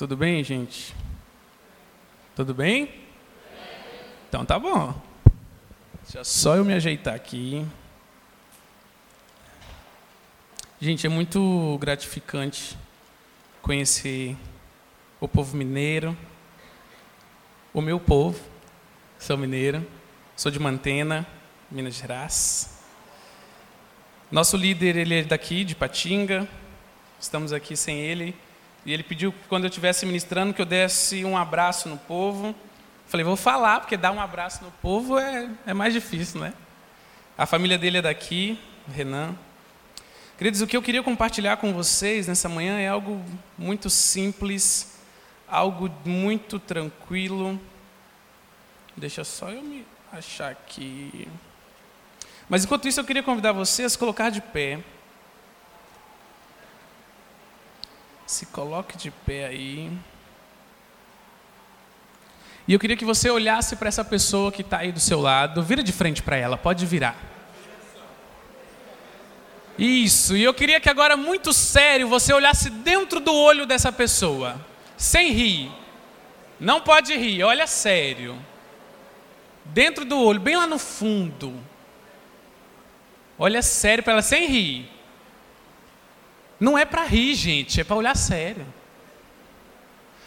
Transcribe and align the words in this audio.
Tudo 0.00 0.16
bem, 0.16 0.42
gente? 0.42 0.96
Tudo 2.34 2.54
bem? 2.54 2.90
Então 4.26 4.46
tá 4.46 4.58
bom. 4.58 4.98
Deixa 6.04 6.24
só 6.24 6.56
eu 6.56 6.64
me 6.64 6.72
ajeitar 6.72 7.14
aqui. 7.14 7.66
Gente, 10.80 11.06
é 11.06 11.10
muito 11.10 11.76
gratificante 11.78 12.78
conhecer 13.60 14.38
o 15.20 15.28
povo 15.28 15.54
mineiro, 15.54 16.16
o 17.74 17.82
meu 17.82 18.00
povo. 18.00 18.42
Sou 19.18 19.36
mineiro, 19.36 19.86
sou 20.34 20.50
de 20.50 20.58
Mantena, 20.58 21.26
Minas 21.70 21.96
Gerais. 21.96 22.82
Nosso 24.32 24.56
líder, 24.56 24.96
ele 24.96 25.16
é 25.16 25.24
daqui, 25.24 25.62
de 25.62 25.74
Patinga. 25.74 26.48
Estamos 27.20 27.52
aqui 27.52 27.76
sem 27.76 27.98
ele. 27.98 28.34
E 28.90 28.92
ele 28.92 29.04
pediu 29.04 29.30
que 29.30 29.46
quando 29.48 29.62
eu 29.62 29.68
estivesse 29.68 30.04
ministrando 30.04 30.52
que 30.52 30.60
eu 30.60 30.66
desse 30.66 31.24
um 31.24 31.38
abraço 31.38 31.88
no 31.88 31.96
povo. 31.96 32.52
Falei, 33.06 33.22
vou 33.22 33.36
falar, 33.36 33.78
porque 33.78 33.96
dar 33.96 34.10
um 34.10 34.20
abraço 34.20 34.64
no 34.64 34.70
povo 34.82 35.16
é, 35.16 35.48
é 35.64 35.72
mais 35.72 35.94
difícil, 35.94 36.40
né? 36.40 36.52
A 37.38 37.46
família 37.46 37.78
dele 37.78 37.98
é 37.98 38.02
daqui, 38.02 38.58
Renan. 38.92 39.36
Queridos, 40.36 40.60
o 40.60 40.66
que 40.66 40.76
eu 40.76 40.82
queria 40.82 41.04
compartilhar 41.04 41.58
com 41.58 41.72
vocês 41.72 42.26
nessa 42.26 42.48
manhã 42.48 42.80
é 42.80 42.88
algo 42.88 43.24
muito 43.56 43.88
simples, 43.88 44.98
algo 45.46 45.88
muito 46.04 46.58
tranquilo. 46.58 47.60
Deixa 48.96 49.22
só 49.22 49.50
eu 49.50 49.62
me 49.62 49.86
achar 50.12 50.50
aqui. 50.50 51.28
Mas 52.48 52.64
enquanto 52.64 52.88
isso, 52.88 52.98
eu 52.98 53.04
queria 53.04 53.22
convidar 53.22 53.52
vocês 53.52 53.94
a 53.94 53.98
colocar 54.00 54.30
de 54.30 54.40
pé. 54.40 54.80
Se 58.30 58.46
coloque 58.46 58.96
de 58.96 59.10
pé 59.10 59.46
aí. 59.46 59.90
E 62.68 62.72
eu 62.72 62.78
queria 62.78 62.96
que 62.96 63.04
você 63.04 63.28
olhasse 63.28 63.74
para 63.74 63.88
essa 63.88 64.04
pessoa 64.04 64.52
que 64.52 64.62
está 64.62 64.78
aí 64.78 64.92
do 64.92 65.00
seu 65.00 65.20
lado. 65.20 65.60
Vira 65.64 65.82
de 65.82 65.90
frente 65.90 66.22
para 66.22 66.36
ela, 66.36 66.56
pode 66.56 66.86
virar. 66.86 67.16
Isso, 69.76 70.36
e 70.36 70.44
eu 70.44 70.54
queria 70.54 70.78
que 70.78 70.88
agora, 70.88 71.16
muito 71.16 71.52
sério, 71.52 72.06
você 72.06 72.32
olhasse 72.32 72.70
dentro 72.70 73.18
do 73.18 73.34
olho 73.34 73.66
dessa 73.66 73.90
pessoa, 73.90 74.64
sem 74.96 75.32
rir. 75.32 75.72
Não 76.60 76.80
pode 76.80 77.16
rir, 77.16 77.42
olha 77.42 77.66
sério. 77.66 78.38
Dentro 79.64 80.04
do 80.04 80.16
olho, 80.16 80.38
bem 80.38 80.54
lá 80.54 80.68
no 80.68 80.78
fundo. 80.78 81.52
Olha 83.36 83.60
sério 83.60 84.04
para 84.04 84.12
ela, 84.12 84.22
sem 84.22 84.46
rir. 84.46 84.99
Não 86.60 86.76
é 86.76 86.84
para 86.84 87.04
rir, 87.04 87.34
gente, 87.34 87.80
é 87.80 87.84
para 87.84 87.96
olhar 87.96 88.14
sério. 88.14 88.66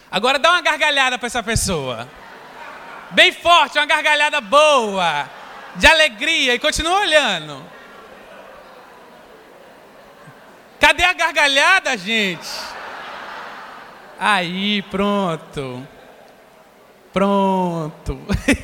Agora 0.10 0.40
dá 0.40 0.52
uma 0.52 0.62
gargalhada 0.62 1.18
para 1.18 1.28
essa 1.28 1.44
pessoa. 1.44 2.10
Bem 3.12 3.32
forte, 3.32 3.78
uma 3.78 3.86
gargalhada 3.86 4.42
boa, 4.42 5.30
de 5.76 5.86
alegria, 5.86 6.56
e 6.56 6.60
continua 6.60 7.02
olhando. 7.02 7.64
Cadê 10.80 11.04
a 11.04 11.14
gargalhada, 11.14 11.96
gente? 11.96 12.50
Aí, 14.20 14.82
pronto. 14.84 15.88
Pronto. 17.14 18.20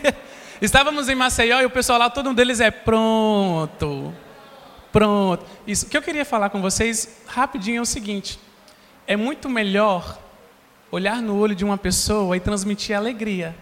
Estávamos 0.62 1.08
em 1.08 1.16
Maceió 1.16 1.62
e 1.62 1.66
o 1.66 1.70
pessoal 1.70 2.00
lá, 2.00 2.10
todo 2.10 2.32
um 2.32 2.34
deles 2.34 2.60
é 2.60 2.72
pronto. 2.72 4.14
Pronto. 4.92 5.46
Isso. 5.68 5.86
O 5.86 5.90
que 5.90 5.98
eu 5.98 6.02
queria 6.02 6.26
falar 6.26 6.50
com 6.50 6.62
vocês 6.62 7.22
rapidinho 7.28 7.80
é 7.80 7.82
o 7.82 7.86
seguinte: 7.86 8.40
é 9.06 9.16
muito 9.16 9.50
melhor 9.50 10.20
olhar 10.92 11.22
no 11.22 11.38
olho 11.38 11.56
de 11.56 11.64
uma 11.64 11.78
pessoa 11.78 12.36
e 12.36 12.40
transmitir 12.40 12.96
alegria 12.96 13.56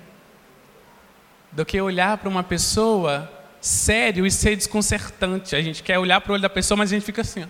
do 1.52 1.66
que 1.66 1.80
olhar 1.81 2.17
para 2.17 2.30
uma 2.30 2.44
pessoa 2.44 3.31
sério 3.59 4.25
e 4.25 4.32
ser 4.32 4.55
desconcertante. 4.55 5.55
A 5.55 5.61
gente 5.61 5.83
quer 5.83 5.99
olhar 5.99 6.21
para 6.21 6.32
o 6.32 6.33
olho 6.33 6.42
da 6.42 6.49
pessoa, 6.49 6.77
mas 6.77 6.92
a 6.92 6.95
gente 6.95 7.05
fica 7.05 7.21
assim. 7.21 7.44
Ó. 7.44 7.48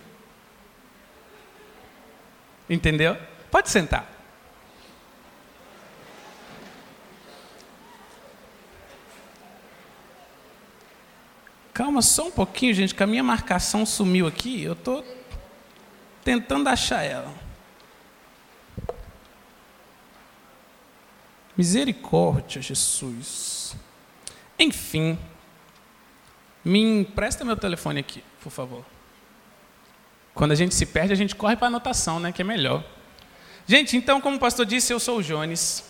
Entendeu? 2.68 3.16
Pode 3.50 3.70
sentar. 3.70 4.17
Calma 11.78 12.02
só 12.02 12.26
um 12.26 12.30
pouquinho, 12.32 12.74
gente, 12.74 12.92
que 12.92 13.04
a 13.04 13.06
minha 13.06 13.22
marcação 13.22 13.86
sumiu 13.86 14.26
aqui. 14.26 14.64
Eu 14.64 14.72
estou 14.72 15.04
tentando 16.24 16.68
achar 16.68 17.04
ela. 17.04 17.32
Misericórdia, 21.56 22.60
Jesus. 22.60 23.76
Enfim, 24.58 25.16
me 26.64 26.80
empresta 26.80 27.44
meu 27.44 27.56
telefone 27.56 28.00
aqui, 28.00 28.24
por 28.42 28.50
favor. 28.50 28.84
Quando 30.34 30.50
a 30.50 30.56
gente 30.56 30.74
se 30.74 30.84
perde, 30.84 31.12
a 31.12 31.16
gente 31.16 31.36
corre 31.36 31.54
para 31.54 31.66
a 31.66 31.68
anotação, 31.68 32.18
né, 32.18 32.32
que 32.32 32.42
é 32.42 32.44
melhor. 32.44 32.82
Gente, 33.68 33.96
então, 33.96 34.20
como 34.20 34.34
o 34.34 34.40
pastor 34.40 34.66
disse, 34.66 34.92
eu 34.92 34.98
sou 34.98 35.18
o 35.18 35.22
Jones. 35.22 35.84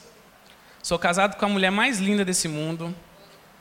Sou 0.83 0.99
casado 0.99 1.39
com 1.39 1.47
a 1.47 1.49
mulher 1.49 1.71
mais 1.71 1.99
linda 1.99 2.27
desse 2.27 2.47
mundo. 2.47 2.95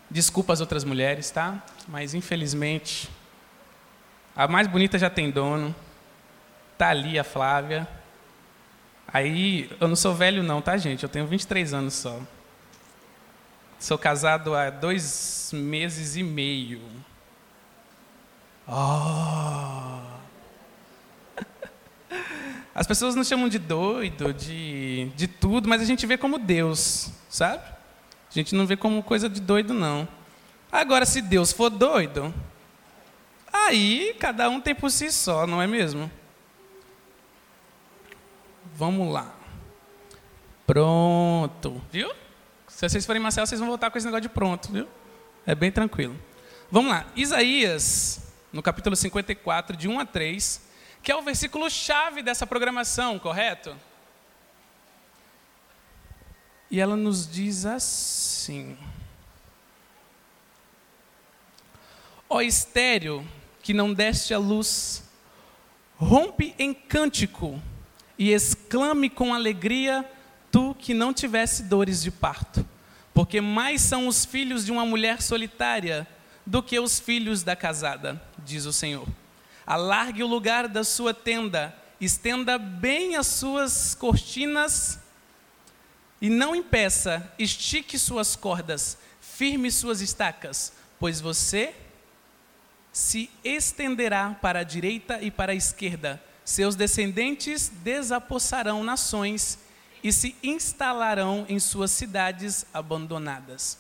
Desculpa 0.10 0.54
as 0.54 0.62
outras 0.62 0.84
mulheres, 0.84 1.30
tá? 1.30 1.64
Mas 1.88 2.14
infelizmente 2.14 3.10
a 4.38 4.48
mais 4.48 4.68
bonita 4.68 5.00
já 5.00 5.10
tem 5.10 5.32
dono. 5.32 5.76
Tá 6.78 6.90
ali 6.90 7.18
a 7.18 7.24
Flávia. 7.24 7.88
Aí, 9.08 9.68
eu 9.80 9.88
não 9.88 9.96
sou 9.96 10.14
velho 10.14 10.44
não, 10.44 10.62
tá, 10.62 10.78
gente? 10.78 11.02
Eu 11.02 11.10
tenho 11.10 11.26
23 11.26 11.74
anos 11.74 11.96
só. 11.96 12.22
Sou 13.80 13.98
casado 13.98 14.54
há 14.54 14.70
dois 14.70 15.50
meses 15.54 16.16
e 16.16 16.22
meio. 16.22 16.82
Oh. 18.68 20.02
As 22.76 22.86
pessoas 22.86 23.16
nos 23.16 23.28
chamam 23.28 23.50
de 23.50 23.58
doido, 23.58 24.32
de, 24.34 25.10
de 25.16 25.28
tudo, 25.28 25.68
mas 25.68 25.82
a 25.82 25.86
gente 25.86 26.06
vê 26.06 26.16
como 26.16 26.38
Deus, 26.38 27.10
sabe? 27.28 27.64
A 28.30 28.34
gente 28.34 28.54
não 28.54 28.66
vê 28.66 28.76
como 28.76 29.02
coisa 29.02 29.30
de 29.30 29.40
doido, 29.40 29.74
não. 29.74 30.08
Agora, 30.72 31.06
se 31.06 31.22
Deus 31.22 31.52
for 31.52 31.70
doido, 31.70 32.34
aí 33.52 34.16
cada 34.20 34.50
um 34.50 34.60
tem 34.60 34.76
por 34.76 34.92
si 34.92 35.12
só, 35.12 35.48
não 35.48 35.62
é 35.62 35.68
mesmo? 35.68 36.12
Vamos 38.76 39.12
lá. 39.12 39.34
Pronto. 40.66 41.82
Viu? 41.92 42.12
Se 42.68 42.88
vocês 42.88 43.06
forem 43.06 43.20
em 43.20 43.24
Marcelo, 43.24 43.48
vocês 43.48 43.60
vão 43.60 43.70
voltar 43.70 43.90
com 43.90 43.98
esse 43.98 44.06
negócio 44.06 44.22
de 44.22 44.30
pronto, 44.30 44.72
viu? 44.72 44.88
É 45.46 45.56
bem 45.56 45.72
tranquilo. 45.72 46.16
Vamos 46.70 46.92
lá. 46.92 47.08
Isaías, 47.16 48.34
no 48.52 48.62
capítulo 48.62 48.96
54, 48.96 49.78
de 49.78 49.88
1 49.88 50.00
a 50.00 50.06
3, 50.06 50.62
que 51.02 51.12
é 51.12 51.16
o 51.16 51.22
versículo 51.22 51.70
chave 51.70 52.22
dessa 52.22 52.46
programação, 52.46 53.18
correto? 53.18 53.76
E 56.70 56.80
ela 56.80 56.96
nos 56.96 57.30
diz 57.30 57.66
assim: 57.66 58.78
Ó 62.30 62.42
estéreo 62.42 63.26
que 63.62 63.74
não 63.74 63.94
deste 63.94 64.34
a 64.34 64.38
luz, 64.38 65.04
rompe 65.96 66.54
em 66.60 66.74
cântico 66.74 67.62
e 68.18 68.32
exclame 68.32 69.10
com 69.10 69.34
alegria, 69.34 70.10
tu 70.52 70.76
que 70.76 70.94
não 70.94 71.14
tivesse 71.14 71.64
dores 71.64 72.02
de 72.02 72.12
parto, 72.12 72.66
porque 73.14 73.40
mais 73.40 73.82
são 73.82 74.08
os 74.08 74.26
filhos 74.26 74.66
de 74.66 74.72
uma 74.72 74.86
mulher 74.86 75.22
solitária 75.22 76.08
do 76.46 76.62
que 76.64 76.80
os 76.80 77.00
filhos 77.00 77.44
da 77.44 77.56
casada, 77.56 78.22
diz 78.40 78.66
o 78.66 78.74
Senhor. 78.74 79.08
Alargue 79.66 80.24
o 80.24 80.28
lugar 80.28 80.68
da 80.68 80.84
sua 80.84 81.14
tenda, 81.14 81.76
estenda 82.00 82.58
bem 82.58 83.16
as 83.16 83.28
suas 83.28 83.96
cortinas 83.96 85.00
e 86.22 86.30
não 86.30 86.56
impeça, 86.56 87.32
estique 87.38 87.98
suas 88.00 88.36
cordas, 88.36 88.98
firme 89.22 89.72
suas 89.72 90.02
estacas, 90.02 90.74
pois 91.00 91.22
você 91.22 91.76
se 92.92 93.30
estenderá 93.44 94.36
para 94.42 94.60
a 94.60 94.64
direita 94.64 95.22
e 95.22 95.30
para 95.30 95.52
a 95.52 95.56
esquerda. 95.56 96.22
Seus 96.44 96.76
descendentes 96.76 97.70
desapossarão 97.70 98.84
nações 98.84 99.60
e 100.04 100.12
se 100.12 100.36
instalarão 100.42 101.46
em 101.48 101.60
suas 101.60 101.92
cidades 101.92 102.66
abandonadas. 102.74 103.78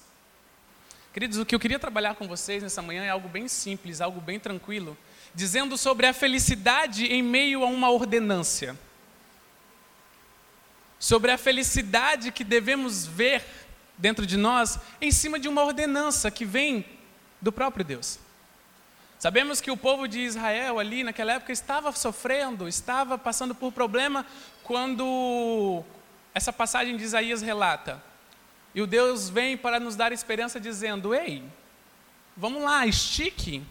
Queridos, 1.11 1.39
o 1.39 1.45
que 1.45 1.55
eu 1.55 1.59
queria 1.59 1.79
trabalhar 1.79 2.13
com 2.13 2.27
vocês 2.27 2.61
nessa 2.61 2.81
manhã 2.81 3.03
é 3.03 3.09
algo 3.09 3.27
bem 3.27 3.47
simples, 3.47 4.01
algo 4.01 4.21
bem 4.21 4.39
tranquilo, 4.39 4.95
dizendo 5.33 5.75
sobre 5.75 6.05
a 6.05 6.13
felicidade 6.13 7.07
em 7.07 7.23
meio 7.23 7.63
a 7.63 7.67
uma 7.67 7.89
ordenância 7.89 8.77
sobre 10.99 11.31
a 11.31 11.38
felicidade 11.38 12.31
que 12.31 12.44
devemos 12.44 13.05
ver 13.05 13.44
dentro 13.97 14.25
de 14.25 14.38
nós 14.38 14.79
em 15.01 15.11
cima 15.11 15.39
de 15.39 15.47
uma 15.47 15.63
ordenança 15.63 16.29
que 16.31 16.45
vem 16.45 16.85
do 17.41 17.51
próprio 17.51 17.85
Deus. 17.85 18.19
Sabemos 19.19 19.59
que 19.59 19.71
o 19.71 19.77
povo 19.77 20.07
de 20.07 20.19
Israel 20.19 20.77
ali 20.77 21.03
naquela 21.03 21.33
época 21.33 21.51
estava 21.51 21.91
sofrendo, 21.91 22.67
estava 22.67 23.17
passando 23.17 23.55
por 23.55 23.71
problema 23.71 24.25
quando 24.63 25.83
essa 26.35 26.53
passagem 26.53 26.95
de 26.95 27.03
Isaías 27.03 27.41
relata. 27.41 28.03
E 28.75 28.81
o 28.81 28.85
Deus 28.85 29.27
vem 29.27 29.57
para 29.57 29.79
nos 29.79 29.95
dar 29.95 30.11
esperança 30.11 30.59
dizendo: 30.59 31.15
Ei, 31.15 31.44
vamos 32.35 32.61
lá, 32.61 32.85
estique, 32.85 33.63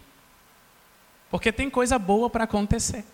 porque 1.30 1.52
tem 1.52 1.70
coisa 1.70 1.96
boa 1.96 2.28
para 2.28 2.42
acontecer. 2.42 3.04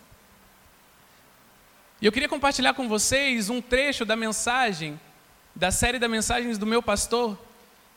E 2.03 2.07
eu 2.07 2.11
queria 2.11 2.29
compartilhar 2.29 2.75
com 2.75 2.89
vocês 2.89 3.49
um 3.49 3.63
trecho 3.63 4.05
da 4.05 4.17
mensagem, 4.17 5.01
da 5.55 5.71
série 5.71 6.01
das 6.01 6.11
mensagens 6.11 6.59
do 6.59 6.67
meu 6.67 6.83
pastor, 6.83 7.39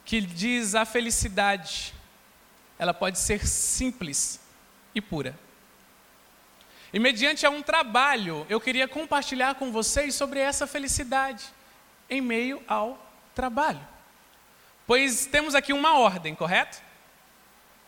que 0.05 0.21
diz 0.21 0.75
a 0.75 0.85
felicidade. 0.85 1.91
Ela 2.77 2.93
pode 2.93 3.17
ser 3.17 3.47
simples 3.47 4.39
e 4.93 5.01
pura. 5.01 5.35
E 6.93 6.99
mediante 6.99 7.47
a 7.47 7.49
um 7.49 7.63
trabalho, 7.63 8.45
eu 8.47 8.61
queria 8.61 8.87
compartilhar 8.87 9.55
com 9.55 9.71
vocês 9.71 10.13
sobre 10.13 10.39
essa 10.39 10.67
felicidade 10.67 11.43
em 12.07 12.21
meio 12.21 12.61
ao 12.67 13.03
trabalho. 13.33 13.81
Pois 14.85 15.25
temos 15.25 15.55
aqui 15.55 15.73
uma 15.73 15.97
ordem, 15.97 16.35
correto? 16.35 16.79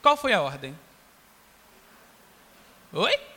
Qual 0.01 0.17
foi 0.17 0.33
a 0.33 0.41
ordem? 0.41 0.75
Oi? 2.91 3.36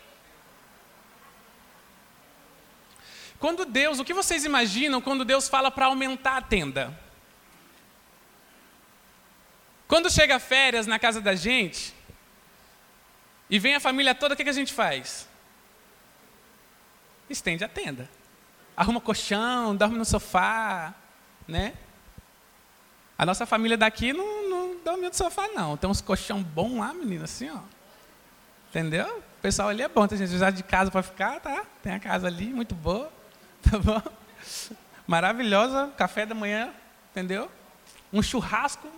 Quando 3.41 3.65
Deus, 3.65 3.99
o 3.99 4.05
que 4.05 4.13
vocês 4.13 4.45
imaginam 4.45 5.01
quando 5.01 5.25
Deus 5.25 5.49
fala 5.49 5.71
para 5.71 5.87
aumentar 5.87 6.37
a 6.37 6.43
tenda? 6.43 6.97
Quando 9.89 10.11
chega 10.11 10.39
férias 10.39 10.87
na 10.87 10.99
casa 10.99 11.23
da 11.23 11.35
gente 11.35 11.95
e 13.49 13.59
vem 13.59 13.75
a 13.75 13.81
família 13.81 14.15
toda, 14.15 14.35
o 14.35 14.37
que, 14.37 14.45
que 14.45 14.51
a 14.51 14.53
gente 14.53 14.75
faz? 14.75 15.27
Estende 17.31 17.65
a 17.65 17.69
tenda. 17.69 18.09
Arruma 18.77 19.01
colchão, 19.01 19.75
dorme 19.75 19.97
no 19.97 20.05
sofá, 20.05 20.95
né? 21.49 21.73
A 23.17 23.25
nossa 23.25 23.47
família 23.47 23.77
daqui 23.77 24.13
não, 24.13 24.51
não 24.51 24.77
dorme 24.85 25.09
no 25.09 25.15
sofá, 25.15 25.49
não. 25.49 25.79
Tem 25.79 25.89
uns 25.89 26.03
colchão 26.03 26.43
bom 26.43 26.81
lá, 26.81 26.93
menina, 26.93 27.25
assim, 27.25 27.49
ó. 27.49 27.61
Entendeu? 28.69 29.19
O 29.19 29.41
pessoal 29.41 29.71
ali 29.71 29.83
é 29.83 29.89
bom, 29.89 30.07
tem 30.07 30.19
gente 30.19 30.37
já 30.37 30.51
de 30.51 30.63
casa 30.63 30.91
para 30.91 31.03
ficar, 31.03 31.41
tá? 31.41 31.65
Tem 31.83 31.95
a 31.95 31.99
casa 31.99 32.27
ali, 32.27 32.53
muito 32.53 32.75
boa. 32.75 33.20
Tá 33.71 33.79
bom? 33.79 34.03
Maravilhosa, 35.07 35.93
café 35.97 36.25
da 36.25 36.35
manhã, 36.35 36.73
entendeu? 37.11 37.51
Um 38.13 38.23
churrasco, 38.23 38.89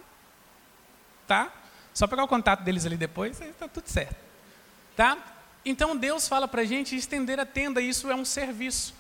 tá? 1.27 1.53
Só 1.95 2.07
pegar 2.07 2.25
o 2.25 2.29
contato 2.29 2.63
deles 2.63 2.87
ali 2.87 2.97
depois, 2.97 3.41
aí 3.41 3.53
tá 3.53 3.69
tudo 3.69 3.89
certo. 3.89 4.17
Tá? 4.97 5.17
Então 5.65 5.97
Deus 5.97 6.29
fala 6.29 6.47
para 6.47 6.65
gente 6.65 6.97
estender 6.97 7.39
a 7.41 7.47
tenda, 7.47 7.81
isso 7.81 8.11
é 8.11 8.15
um 8.15 8.25
serviço. 8.25 8.95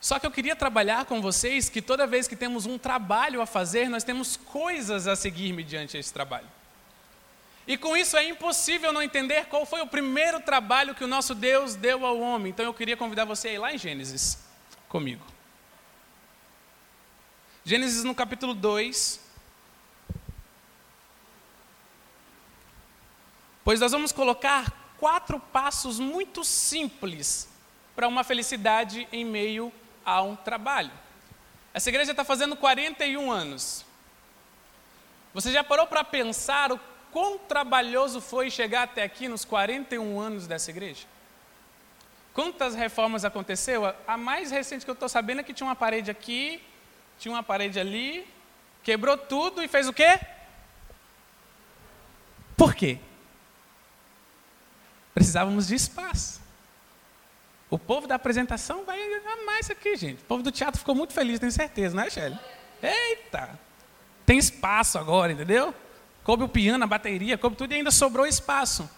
Só 0.00 0.18
que 0.18 0.26
eu 0.26 0.30
queria 0.30 0.56
trabalhar 0.56 1.04
com 1.04 1.20
vocês 1.20 1.68
que 1.68 1.82
toda 1.82 2.06
vez 2.06 2.26
que 2.26 2.34
temos 2.34 2.64
um 2.64 2.78
trabalho 2.78 3.42
a 3.42 3.46
fazer, 3.46 3.88
nós 3.88 4.02
temos 4.02 4.36
coisas 4.36 5.06
a 5.06 5.14
seguir 5.14 5.52
mediante 5.52 5.96
esse 5.98 6.12
trabalho. 6.12 6.48
E 7.70 7.76
com 7.76 7.96
isso 7.96 8.16
é 8.16 8.24
impossível 8.24 8.92
não 8.92 9.00
entender 9.00 9.46
qual 9.46 9.64
foi 9.64 9.80
o 9.80 9.86
primeiro 9.86 10.40
trabalho 10.40 10.92
que 10.92 11.04
o 11.04 11.06
nosso 11.06 11.36
Deus 11.36 11.76
deu 11.76 12.04
ao 12.04 12.18
homem. 12.18 12.50
Então 12.50 12.64
eu 12.64 12.74
queria 12.74 12.96
convidar 12.96 13.24
você 13.24 13.46
a 13.46 13.52
ir 13.52 13.58
lá 13.58 13.72
em 13.72 13.78
Gênesis 13.78 14.38
comigo. 14.88 15.24
Gênesis 17.64 18.02
no 18.02 18.12
capítulo 18.12 18.54
2. 18.54 19.20
Pois 23.62 23.78
nós 23.78 23.92
vamos 23.92 24.10
colocar 24.10 24.96
quatro 24.98 25.38
passos 25.38 26.00
muito 26.00 26.42
simples 26.42 27.48
para 27.94 28.08
uma 28.08 28.24
felicidade 28.24 29.06
em 29.12 29.24
meio 29.24 29.72
a 30.04 30.20
um 30.22 30.34
trabalho. 30.34 30.90
Essa 31.72 31.88
igreja 31.88 32.10
está 32.10 32.24
fazendo 32.24 32.56
41 32.56 33.30
anos. 33.30 33.86
Você 35.32 35.52
já 35.52 35.62
parou 35.62 35.86
para 35.86 36.02
pensar 36.02 36.72
o 36.72 36.89
quão 37.12 37.38
trabalhoso 37.38 38.20
foi 38.20 38.50
chegar 38.50 38.84
até 38.84 39.02
aqui 39.02 39.28
nos 39.28 39.44
41 39.44 40.20
anos 40.20 40.46
dessa 40.46 40.70
igreja? 40.70 41.06
Quantas 42.32 42.74
reformas 42.74 43.24
aconteceu? 43.24 43.94
A 44.06 44.16
mais 44.16 44.50
recente 44.50 44.84
que 44.84 44.90
eu 44.90 44.94
estou 44.94 45.08
sabendo 45.08 45.40
é 45.40 45.44
que 45.44 45.52
tinha 45.52 45.66
uma 45.66 45.76
parede 45.76 46.10
aqui, 46.10 46.62
tinha 47.18 47.32
uma 47.32 47.42
parede 47.42 47.78
ali, 47.78 48.26
quebrou 48.82 49.16
tudo 49.16 49.62
e 49.62 49.68
fez 49.68 49.88
o 49.88 49.92
quê? 49.92 50.20
Por 52.56 52.74
quê? 52.74 52.98
Precisávamos 55.12 55.66
de 55.66 55.74
espaço. 55.74 56.40
O 57.68 57.78
povo 57.78 58.06
da 58.06 58.16
apresentação 58.16 58.84
vai 58.84 59.00
amar 59.24 59.60
isso 59.60 59.72
aqui, 59.72 59.96
gente. 59.96 60.22
O 60.22 60.24
povo 60.24 60.42
do 60.42 60.50
teatro 60.50 60.78
ficou 60.78 60.94
muito 60.94 61.12
feliz, 61.12 61.38
tenho 61.38 61.52
certeza, 61.52 61.94
não 61.94 62.02
é, 62.02 62.10
Shelly? 62.10 62.38
Eita! 62.82 63.58
Tem 64.24 64.38
espaço 64.38 64.98
agora, 64.98 65.32
entendeu? 65.32 65.74
Coube 66.24 66.44
o 66.44 66.48
piano, 66.48 66.84
a 66.84 66.86
bateria, 66.86 67.38
coube 67.38 67.56
tudo 67.56 67.72
e 67.72 67.76
ainda 67.76 67.90
sobrou 67.90 68.26
espaço. 68.26 68.88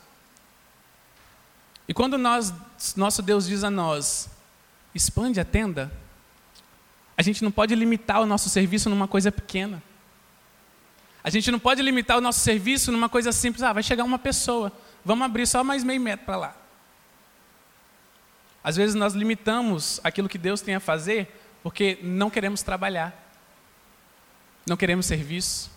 E 1.89 1.95
quando 1.95 2.17
nós, 2.17 2.53
nosso 2.97 3.23
Deus 3.23 3.47
diz 3.47 3.65
a 3.65 3.71
nós, 3.71 4.29
expande 4.95 5.41
a 5.41 5.45
tenda, 5.45 5.93
a 7.17 7.23
gente 7.23 7.43
não 7.43 7.51
pode 7.51 7.75
limitar 7.75 8.21
o 8.21 8.27
nosso 8.27 8.49
serviço 8.49 8.89
numa 8.89 9.07
coisa 9.07 9.31
pequena. 9.31 9.83
A 11.25 11.31
gente 11.31 11.51
não 11.51 11.59
pode 11.59 11.83
limitar 11.83 12.19
o 12.19 12.21
nosso 12.21 12.41
serviço 12.41 12.91
numa 12.91 13.09
coisa 13.09 13.31
simples, 13.31 13.63
ah, 13.63 13.73
vai 13.73 13.83
chegar 13.83 14.05
uma 14.05 14.19
pessoa, 14.19 14.73
vamos 15.05 15.25
abrir 15.25 15.47
só 15.47 15.63
mais 15.63 15.85
meio 15.85 16.01
metro 16.01 16.27
para 16.27 16.37
lá. 16.37 16.57
Às 18.65 18.77
vezes 18.77 18.95
nós 18.95 19.13
limitamos 19.13 20.01
aquilo 20.03 20.29
que 20.29 20.39
Deus 20.39 20.61
tem 20.61 20.75
a 20.75 20.81
fazer 20.81 21.41
porque 21.63 21.99
não 22.03 22.29
queremos 22.29 22.63
trabalhar, 22.63 23.15
não 24.67 24.77
queremos 24.77 25.07
serviço, 25.07 25.71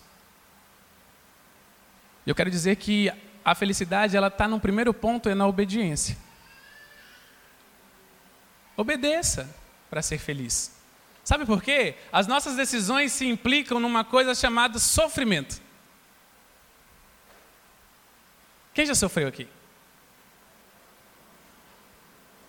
eu 2.30 2.34
quero 2.34 2.50
dizer 2.50 2.76
que 2.76 3.12
a 3.44 3.54
felicidade 3.54 4.16
ela 4.16 4.26
está 4.26 4.48
no 4.48 4.58
primeiro 4.58 4.92
ponto 4.92 5.28
é 5.28 5.34
na 5.34 5.46
obediência. 5.46 6.16
Obedeça 8.76 9.48
para 9.88 10.02
ser 10.02 10.18
feliz. 10.18 10.74
Sabe 11.24 11.46
por 11.46 11.62
quê? 11.62 11.94
As 12.12 12.26
nossas 12.26 12.56
decisões 12.56 13.12
se 13.12 13.26
implicam 13.26 13.80
numa 13.80 14.04
coisa 14.04 14.34
chamada 14.34 14.78
sofrimento. 14.78 15.60
Quem 18.74 18.84
já 18.84 18.94
sofreu 18.94 19.28
aqui? 19.28 19.48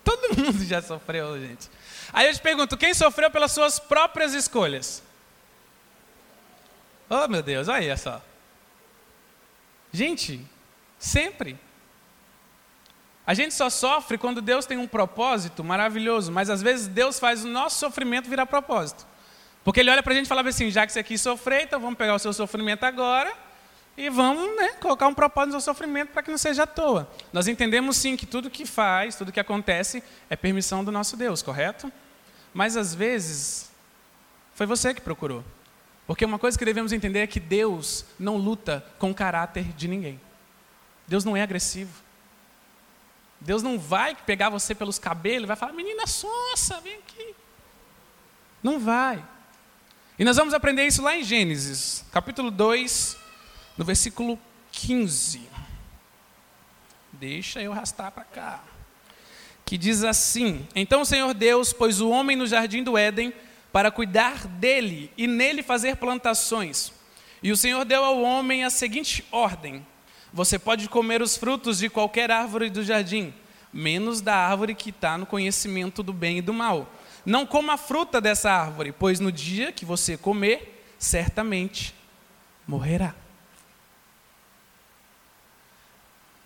Todo 0.04 0.36
mundo 0.38 0.64
já 0.64 0.82
sofreu, 0.82 1.40
gente. 1.40 1.70
Aí 2.12 2.28
eu 2.28 2.34
te 2.34 2.42
pergunto: 2.42 2.78
quem 2.78 2.94
sofreu 2.94 3.32
pelas 3.32 3.52
suas 3.52 3.80
próprias 3.80 4.34
escolhas? 4.34 5.04
Oh, 7.10 7.28
meu 7.28 7.42
Deus, 7.42 7.68
olha 7.68 7.96
só. 7.96 8.22
Gente, 9.92 10.46
sempre. 11.00 11.60
A 13.26 13.34
gente 13.34 13.54
só 13.54 13.70
sofre 13.70 14.18
quando 14.18 14.42
Deus 14.42 14.66
tem 14.66 14.78
um 14.78 14.88
propósito 14.88 15.64
maravilhoso, 15.64 16.32
mas 16.32 16.50
às 16.50 16.62
vezes 16.62 16.88
Deus 16.88 17.20
faz 17.20 17.44
o 17.44 17.48
nosso 17.48 17.78
sofrimento 17.78 18.30
virar 18.30 18.46
propósito. 18.46 19.06
Porque 19.64 19.82
Ele 19.82 19.92
olha 19.92 20.02
para 20.02 20.14
a 20.14 20.16
gente 20.16 20.26
e 20.26 20.30
fala 20.30 20.48
assim: 20.48 20.72
já 20.72 20.86
que 20.86 20.94
você 20.94 21.04
quis 21.04 21.20
sofrer, 21.20 21.64
então 21.64 21.80
vamos 21.80 21.98
pegar 21.98 22.16
o 22.16 22.20
seu 22.20 22.32
sofrimento 22.32 22.86
agora 22.86 23.34
e 23.98 24.10
vamos 24.10 24.56
né, 24.56 24.70
colocar 24.80 25.08
um 25.08 25.14
propósito 25.14 25.56
no 25.56 25.60
seu 25.60 25.74
sofrimento 25.74 26.12
para 26.14 26.22
que 26.22 26.30
não 26.30 26.38
seja 26.38 26.64
à 26.64 26.68
toa. 26.68 27.10
Nós 27.34 27.48
entendemos 27.48 27.98
sim 27.98 28.16
que 28.16 28.26
tudo 28.26 28.50
que 28.50 28.66
faz, 28.66 29.16
tudo 29.16 29.32
que 29.32 29.40
acontece 29.40 30.04
é 30.30 30.36
permissão 30.36 30.84
do 30.84 30.92
nosso 30.92 31.18
Deus, 31.18 31.42
correto? 31.42 31.92
Mas 32.54 32.78
às 32.78 32.94
vezes 32.96 33.72
foi 34.54 34.66
você 34.66 34.94
que 34.94 35.02
procurou. 35.02 35.44
Porque 36.08 36.24
uma 36.24 36.40
coisa 36.40 36.58
que 36.58 36.64
devemos 36.64 36.94
entender 36.94 37.20
é 37.20 37.28
que 37.28 37.40
Deus 37.40 38.06
não 38.18 38.38
luta 38.38 38.84
com 38.98 39.12
o 39.12 39.14
caráter 39.14 39.74
de 39.74 39.90
ninguém. 39.90 40.20
Deus 41.06 41.26
não 41.26 41.36
é 41.36 41.42
agressivo. 41.42 42.02
Deus 43.42 43.62
não 43.62 43.78
vai 43.78 44.16
pegar 44.16 44.50
você 44.50 44.74
pelos 44.74 44.98
cabelos 44.98 45.44
e 45.44 45.48
vai 45.48 45.58
falar, 45.58 45.74
menina 45.74 46.08
sonsa, 46.08 46.80
vem 46.80 46.96
aqui. 46.96 47.36
Não 48.64 48.80
vai. 48.80 49.24
E 50.18 50.24
nós 50.24 50.38
vamos 50.38 50.54
aprender 50.54 50.88
isso 50.88 51.04
lá 51.04 51.16
em 51.16 51.24
Gênesis, 51.24 52.04
capítulo 52.12 52.50
2, 52.50 53.18
no 53.78 53.84
versículo 53.86 54.40
15. 54.72 55.48
Deixa 57.12 57.62
eu 57.62 57.74
arrastar 57.74 58.12
para 58.12 58.24
cá. 58.24 58.64
Que 59.64 59.78
diz 59.78 60.04
assim: 60.04 60.66
Então 60.74 61.02
o 61.02 61.06
Senhor 61.06 61.34
Deus 61.34 61.74
pôs 61.74 62.00
o 62.00 62.10
homem 62.10 62.36
no 62.36 62.48
jardim 62.48 62.82
do 62.82 62.98
Éden 62.98 63.34
para 63.72 63.92
cuidar 63.92 64.48
dele 64.48 65.12
e 65.18 65.28
nele 65.28 65.62
fazer 65.62 65.98
plantações. 65.98 66.92
E 67.42 67.52
o 67.52 67.58
Senhor 67.58 67.86
deu 67.86 68.04
ao 68.04 68.22
homem 68.22 68.64
a 68.64 68.70
seguinte 68.70 69.26
ordem: 69.32 69.86
Você 70.34 70.58
pode 70.58 70.88
comer 70.90 71.22
os 71.22 71.38
frutos 71.38 71.80
de 71.80 71.90
qualquer 71.90 72.32
árvore 72.32 72.70
do 72.70 72.84
jardim, 72.84 73.34
menos 73.72 74.22
da 74.22 74.36
árvore 74.36 74.74
que 74.74 74.90
está 74.90 75.18
no 75.18 75.26
conhecimento 75.26 76.02
do 76.02 76.14
bem 76.14 76.40
e 76.40 76.42
do 76.42 76.54
mal. 76.54 76.92
Não 77.26 77.46
coma 77.46 77.74
a 77.74 77.78
fruta 77.78 78.22
dessa 78.22 78.52
árvore, 78.52 78.92
pois 78.92 79.20
no 79.20 79.32
dia 79.32 79.72
que 79.72 79.86
você 79.86 80.18
comer, 80.18 80.86
certamente 80.98 81.94
morrerá. 82.66 83.14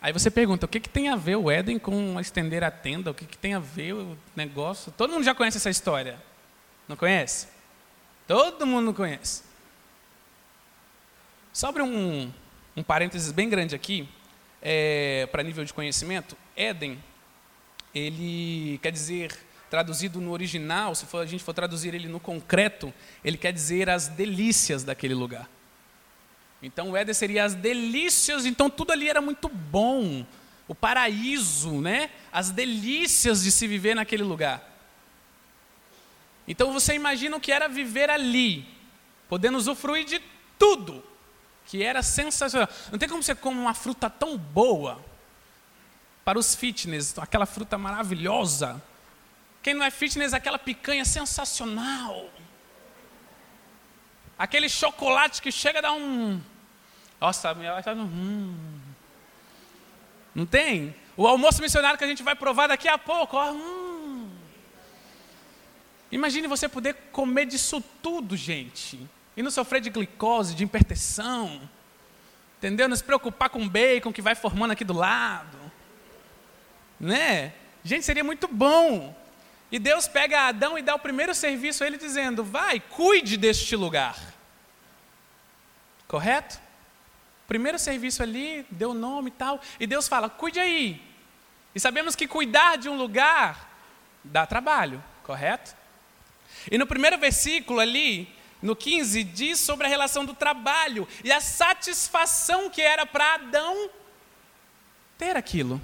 Aí 0.02 0.12
você 0.12 0.32
pergunta, 0.32 0.66
o 0.66 0.70
que, 0.70 0.80
que 0.80 0.90
tem 0.90 1.10
a 1.10 1.16
ver 1.16 1.36
o 1.36 1.52
Éden 1.52 1.78
com 1.78 2.20
estender 2.20 2.64
a 2.64 2.72
tenda? 2.72 3.12
O 3.12 3.14
que, 3.14 3.24
que 3.24 3.38
tem 3.38 3.54
a 3.54 3.60
ver 3.60 3.94
o 3.94 4.18
negócio? 4.36 4.92
Todo 4.92 5.14
mundo 5.14 5.24
já 5.24 5.36
conhece 5.36 5.58
essa 5.58 5.70
história 5.70 6.20
Não 6.92 6.98
conhece? 6.98 7.48
Todo 8.28 8.68
mundo 8.68 8.94
conhece. 8.94 9.44
Sobre 11.54 11.82
um, 11.82 12.30
um 12.76 12.84
parênteses 12.84 13.32
bem 13.32 13.48
grande 13.48 13.74
aqui, 13.74 14.10
é, 14.62 15.26
para 15.32 15.42
nível 15.42 15.64
de 15.64 15.74
conhecimento, 15.74 16.36
Éden, 16.54 17.02
ele 17.96 18.78
quer 18.84 18.92
dizer, 18.92 19.34
traduzido 19.70 20.20
no 20.20 20.32
original, 20.32 20.94
se 20.94 21.06
for, 21.06 21.20
a 21.20 21.26
gente 21.26 21.42
for 21.42 21.54
traduzir 21.54 21.94
ele 21.94 22.10
no 22.10 22.20
concreto, 22.20 22.94
ele 23.24 23.38
quer 23.38 23.54
dizer 23.54 23.90
as 23.90 24.10
delícias 24.10 24.84
daquele 24.84 25.14
lugar. 25.14 25.50
Então 26.62 26.92
o 26.92 26.98
Éden 26.98 27.14
seria 27.14 27.46
as 27.46 27.56
delícias, 27.56 28.46
então 28.46 28.70
tudo 28.70 28.92
ali 28.92 29.08
era 29.08 29.22
muito 29.22 29.48
bom, 29.48 30.26
o 30.68 30.76
paraíso, 30.76 31.80
né? 31.80 32.10
As 32.34 32.50
delícias 32.50 33.44
de 33.44 33.50
se 33.50 33.66
viver 33.66 33.96
naquele 33.96 34.24
lugar. 34.24 34.71
Então 36.48 36.74
você 36.74 36.94
imagina 36.94 37.36
o 37.38 37.40
que 37.40 37.52
era 37.52 37.68
viver 37.68 38.10
ali, 38.10 38.68
podendo 39.30 39.58
usufruir 39.58 40.06
de 40.06 40.22
tudo, 40.58 41.04
que 41.66 41.84
era 41.84 42.02
sensacional. 42.02 42.68
Não 42.92 43.00
tem 43.00 43.08
como 43.08 43.24
você 43.24 43.36
comer 43.36 43.60
uma 43.60 43.74
fruta 43.74 44.10
tão 44.10 44.38
boa 44.38 45.04
para 46.26 46.38
os 46.38 46.56
fitness, 46.56 47.18
aquela 47.18 47.46
fruta 47.46 47.78
maravilhosa. 47.78 48.82
Quem 49.62 49.74
não 49.74 49.86
é 49.86 49.92
fitness, 49.92 50.34
aquela 50.34 50.58
picanha 50.58 51.06
sensacional. 51.06 52.30
Aquele 54.38 54.68
chocolate 54.68 55.42
que 55.42 55.52
chega 55.52 55.80
a 55.80 55.82
dar 55.84 55.94
um. 55.94 56.42
Nossa, 57.20 57.54
hum. 57.54 58.80
Não 60.34 60.46
tem? 60.46 60.96
O 61.16 61.28
almoço 61.28 61.62
missionário 61.62 61.98
que 61.98 62.04
a 62.04 62.08
gente 62.08 62.24
vai 62.24 62.34
provar 62.34 62.68
daqui 62.68 62.88
a 62.88 62.98
pouco. 62.98 63.38
Ó, 63.38 63.52
hum. 63.52 63.81
Imagine 66.12 66.48
você 66.48 66.68
poder 66.68 66.94
comer 67.12 67.46
disso 67.46 67.82
tudo, 68.02 68.36
gente. 68.36 69.00
E 69.36 69.42
não 69.42 69.50
sofrer 69.50 69.80
de 69.80 69.90
glicose, 69.90 70.54
de 70.54 70.64
hipertensão. 70.64 71.70
Entendeu? 72.58 72.90
Não 72.90 72.96
se 72.96 73.04
preocupar 73.04 73.50
com 73.50 73.64
o 73.64 73.70
bacon 73.70 74.12
que 74.12 74.22
vai 74.22 74.36
formando 74.36 74.72
aqui 74.72 74.84
do 74.84 74.94
lado. 74.94 75.58
Né? 77.00 77.54
Gente, 77.84 78.06
seria 78.06 78.24
muito 78.24 78.48
bom. 78.48 79.16
E 79.72 79.80
Deus 79.80 80.08
pega 80.08 80.48
Adão 80.48 80.78
e 80.78 80.82
dá 80.82 80.94
o 80.94 81.00
primeiro 81.00 81.34
serviço 81.34 81.84
a 81.84 81.88
ele, 81.88 81.98
dizendo: 81.98 82.44
Vai, 82.44 82.80
cuide 82.80 83.38
deste 83.38 83.76
lugar. 83.76 84.18
Correto? 86.08 86.60
Primeiro 87.48 87.80
serviço 87.80 88.22
ali, 88.22 88.66
deu 88.70 88.94
nome 88.94 89.30
e 89.30 89.32
tal. 89.32 89.62
E 89.80 89.88
Deus 89.88 90.08
fala: 90.10 90.30
Cuide 90.30 90.60
aí. 90.60 91.02
E 91.74 91.80
sabemos 91.80 92.16
que 92.16 92.28
cuidar 92.28 92.78
de 92.78 92.90
um 92.90 92.98
lugar 92.98 93.70
dá 94.24 94.46
trabalho, 94.46 95.02
correto? 95.24 95.74
E 96.70 96.78
no 96.78 96.86
primeiro 96.86 97.18
versículo 97.18 97.80
ali, 97.80 98.28
no 98.62 98.76
15, 98.76 99.24
diz 99.24 99.60
sobre 99.60 99.88
a 99.88 99.90
relação 99.90 100.26
do 100.26 100.34
trabalho 100.34 101.08
e 101.24 101.32
a 101.32 101.42
satisfação 101.42 102.70
que 102.70 102.82
era 102.82 103.06
para 103.06 103.36
Adão 103.36 103.90
ter 105.18 105.36
aquilo. 105.36 105.82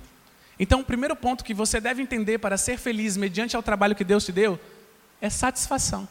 Então, 0.60 0.82
o 0.82 0.84
primeiro 0.84 1.16
ponto 1.16 1.44
que 1.44 1.54
você 1.54 1.80
deve 1.80 2.02
entender 2.02 2.40
para 2.40 2.58
ser 2.58 2.78
feliz 2.78 3.16
mediante 3.16 3.56
ao 3.56 3.64
trabalho 3.64 3.96
que 3.96 4.04
Deus 4.04 4.26
te 4.26 4.32
deu 4.32 4.60
é 5.22 5.30
satisfação. 5.30 6.08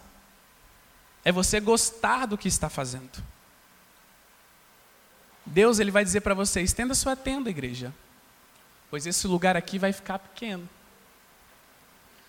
É 1.25 1.33
você 1.33 1.59
gostar 1.59 2.27
do 2.27 2.39
que 2.39 2.47
está 2.47 2.69
fazendo. 2.69 3.23
Deus 5.45 5.79
ele 5.79 5.91
vai 5.91 6.05
dizer 6.05 6.21
para 6.21 6.35
você: 6.35 6.61
estenda 6.61 6.95
sua 6.95 7.17
tenda, 7.17 7.51
igreja, 7.51 7.93
pois 8.91 9.07
esse 9.07 9.27
lugar 9.27 9.57
aqui 9.57 9.79
vai 9.79 9.93
ficar 9.93 10.19
pequeno. 10.19 10.69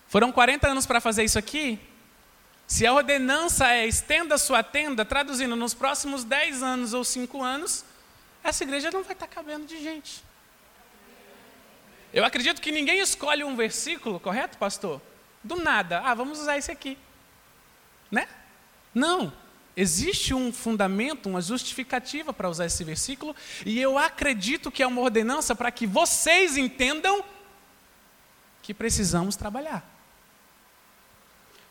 Foram 0.08 0.32
40 0.32 0.68
anos 0.68 0.86
para 0.86 1.00
fazer 1.00 1.24
isso 1.24 1.38
aqui? 1.38 1.78
Se 2.68 2.86
a 2.86 2.92
ordenança 2.92 3.66
é 3.72 3.86
estenda 3.86 4.36
sua 4.36 4.62
tenda, 4.62 5.02
traduzindo, 5.02 5.56
nos 5.56 5.72
próximos 5.72 6.22
10 6.22 6.62
anos 6.62 6.92
ou 6.92 7.02
5 7.02 7.42
anos, 7.42 7.82
essa 8.44 8.62
igreja 8.62 8.90
não 8.90 9.02
vai 9.02 9.14
estar 9.14 9.26
cabendo 9.26 9.64
de 9.64 9.82
gente. 9.82 10.22
Eu 12.12 12.26
acredito 12.26 12.60
que 12.60 12.70
ninguém 12.70 13.00
escolhe 13.00 13.42
um 13.42 13.56
versículo, 13.56 14.20
correto, 14.20 14.58
pastor? 14.58 15.00
Do 15.42 15.56
nada, 15.56 16.02
ah, 16.04 16.12
vamos 16.12 16.40
usar 16.40 16.58
esse 16.58 16.70
aqui. 16.70 16.98
Né? 18.10 18.28
Não. 18.94 19.32
Existe 19.74 20.34
um 20.34 20.52
fundamento, 20.52 21.26
uma 21.26 21.40
justificativa 21.40 22.34
para 22.34 22.50
usar 22.50 22.66
esse 22.66 22.84
versículo, 22.84 23.34
e 23.64 23.80
eu 23.80 23.96
acredito 23.96 24.70
que 24.70 24.82
é 24.82 24.86
uma 24.86 25.00
ordenança 25.00 25.56
para 25.56 25.70
que 25.70 25.86
vocês 25.86 26.58
entendam 26.58 27.24
que 28.60 28.74
precisamos 28.74 29.36
trabalhar 29.36 29.97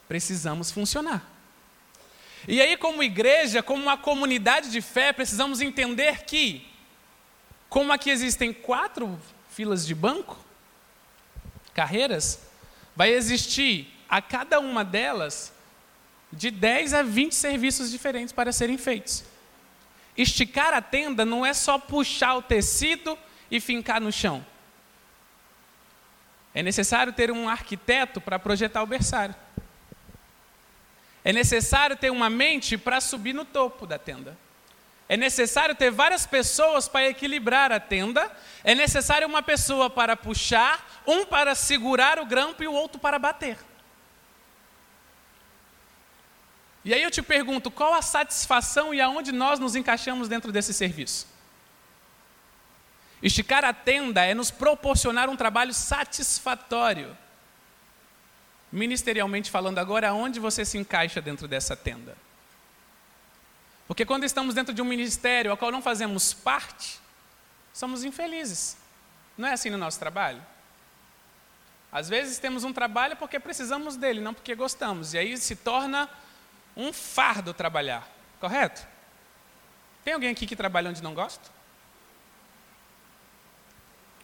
precisamos 0.08 0.72
funcionar. 0.72 1.38
E 2.48 2.62
aí, 2.62 2.78
como 2.78 3.04
igreja, 3.04 3.62
como 3.62 3.82
uma 3.82 3.98
comunidade 3.98 4.70
de 4.72 4.82
fé, 4.82 5.12
precisamos 5.12 5.60
entender 5.60 6.24
que, 6.24 6.66
como 7.70 7.92
aqui 7.92 8.10
existem 8.10 8.54
quatro 8.54 9.20
filas 9.50 9.86
de 9.86 9.94
banco, 9.94 10.38
carreiras, 11.74 12.42
vai 12.96 13.12
existir 13.12 13.94
a 14.08 14.22
cada 14.22 14.60
uma 14.60 14.86
delas 14.86 15.54
de 16.32 16.50
10 16.52 16.94
a 16.94 17.04
20 17.04 17.34
serviços 17.34 17.92
diferentes 17.92 18.32
para 18.32 18.52
serem 18.52 18.78
feitos. 18.78 19.24
Esticar 20.16 20.74
a 20.74 20.82
tenda 20.82 21.26
não 21.26 21.46
é 21.46 21.54
só 21.54 21.78
puxar 21.78 22.36
o 22.36 22.42
tecido 22.42 23.18
e 23.52 23.60
fincar 23.60 24.02
no 24.02 24.12
chão. 24.12 24.46
É 26.54 26.64
necessário 26.64 27.14
ter 27.14 27.30
um 27.30 27.48
arquiteto 27.48 28.20
para 28.20 28.40
projetar 28.40 28.82
o 28.82 28.88
berçário. 28.88 29.36
É 31.28 31.34
necessário 31.34 31.98
ter 31.98 32.10
uma 32.10 32.30
mente 32.30 32.78
para 32.78 33.02
subir 33.02 33.34
no 33.34 33.44
topo 33.44 33.86
da 33.86 34.00
tenda. 34.00 34.38
É 35.10 35.18
necessário 35.18 35.76
ter 35.76 35.92
várias 35.92 36.26
pessoas 36.26 36.88
para 36.88 37.10
equilibrar 37.10 37.70
a 37.70 37.82
tenda. 37.82 38.32
É 38.64 38.74
necessário 38.74 39.28
uma 39.28 39.44
pessoa 39.44 39.90
para 39.90 40.16
puxar, 40.16 41.04
um 41.06 41.26
para 41.26 41.54
segurar 41.54 42.18
o 42.18 42.26
grampo 42.26 42.64
e 42.64 42.68
o 42.70 42.72
outro 42.72 42.98
para 42.98 43.20
bater. 43.20 43.58
E 46.86 46.94
aí 46.94 47.04
eu 47.04 47.12
te 47.12 47.22
pergunto, 47.22 47.70
qual 47.70 47.94
a 47.94 48.02
satisfação 48.02 48.94
e 48.94 49.02
aonde 49.02 49.34
nós 49.34 49.60
nos 49.60 49.76
encaixamos 49.76 50.30
dentro 50.30 50.50
desse 50.50 50.74
serviço? 50.74 51.28
Esticar 53.22 53.66
a 53.66 53.74
tenda 53.74 54.24
é 54.24 54.34
nos 54.34 54.50
proporcionar 54.50 55.28
um 55.28 55.36
trabalho 55.36 55.74
satisfatório 55.74 57.18
ministerialmente 58.72 59.50
falando 59.50 59.80
agora, 59.80 60.10
aonde 60.10 60.40
você 60.40 60.66
se 60.66 60.78
encaixa 60.78 61.22
dentro 61.22 61.48
dessa 61.48 61.76
tenda? 61.76 62.18
Porque 63.88 64.06
quando 64.06 64.26
estamos 64.26 64.54
dentro 64.54 64.74
de 64.74 64.82
um 64.82 64.86
ministério 64.86 65.50
ao 65.50 65.58
qual 65.58 65.72
não 65.72 65.82
fazemos 65.82 66.34
parte, 66.34 67.00
somos 67.74 68.04
infelizes. 68.04 68.78
Não 69.38 69.48
é 69.48 69.54
assim 69.54 69.70
no 69.70 69.78
nosso 69.78 69.98
trabalho? 69.98 70.44
Às 71.92 72.10
vezes 72.10 72.38
temos 72.38 72.64
um 72.64 72.74
trabalho 72.74 73.16
porque 73.16 73.40
precisamos 73.40 73.96
dele, 73.96 74.20
não 74.20 74.34
porque 74.34 74.54
gostamos. 74.56 75.14
E 75.14 75.18
aí 75.18 75.38
se 75.38 75.56
torna 75.56 76.10
um 76.76 76.92
fardo 76.92 77.54
trabalhar, 77.54 78.08
correto? 78.40 78.86
Tem 80.04 80.14
alguém 80.14 80.30
aqui 80.30 80.46
que 80.46 80.56
trabalha 80.56 80.90
onde 80.90 81.02
não 81.02 81.14
gosta? 81.14 81.50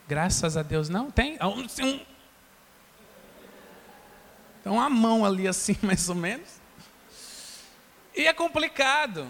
Graças 0.08 0.58
a 0.58 0.64
Deus 0.64 0.90
não. 0.90 1.10
Tem? 1.10 1.38
Um, 1.42 2.06
então, 4.64 4.80
a 4.80 4.90
mão 4.90 5.26
ali 5.26 5.46
assim, 5.46 5.78
mais 5.84 6.08
ou 6.08 6.16
menos. 6.16 6.48
E 8.16 8.26
é 8.26 8.32
complicado. 8.32 9.28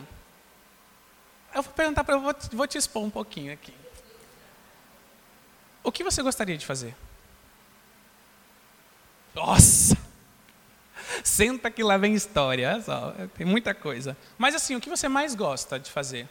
Eu 1.55 1.63
vou 1.63 1.73
perguntar 1.73 2.03
para 2.03 2.17
vou, 2.17 2.35
vou 2.51 2.67
te 2.67 2.77
expor 2.77 3.03
um 3.03 3.09
pouquinho 3.09 3.51
aqui. 3.51 3.73
O 5.83 5.91
que 5.91 6.03
você 6.03 6.21
gostaria 6.21 6.55
de 6.55 6.63
fazer? 6.63 6.95
Nossa! 9.33 9.97
Senta 11.23 11.71
que 11.71 11.83
lá 11.83 11.97
vem 11.97 12.13
história, 12.13 12.79
só, 12.81 13.15
tem 13.35 13.45
muita 13.45 13.73
coisa. 13.73 14.15
Mas 14.37 14.53
assim, 14.53 14.75
o 14.75 14.81
que 14.81 14.89
você 14.89 15.07
mais 15.09 15.33
gosta 15.33 15.79
de 15.79 15.89
fazer? 15.89 16.29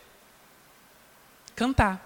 Cantar. 1.56 2.00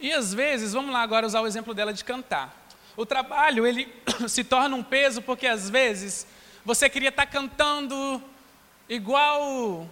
E 0.00 0.12
às 0.12 0.34
vezes, 0.34 0.72
vamos 0.72 0.92
lá 0.92 1.02
agora 1.02 1.24
usar 1.24 1.40
o 1.40 1.46
exemplo 1.46 1.72
dela 1.72 1.92
de 1.92 2.04
cantar. 2.04 2.67
O 2.98 3.06
trabalho, 3.06 3.64
ele 3.64 3.88
se 4.28 4.42
torna 4.42 4.74
um 4.74 4.82
peso 4.82 5.22
porque 5.22 5.46
às 5.46 5.70
vezes 5.70 6.26
você 6.64 6.90
queria 6.90 7.10
estar 7.10 7.26
cantando 7.26 8.20
igual 8.88 9.88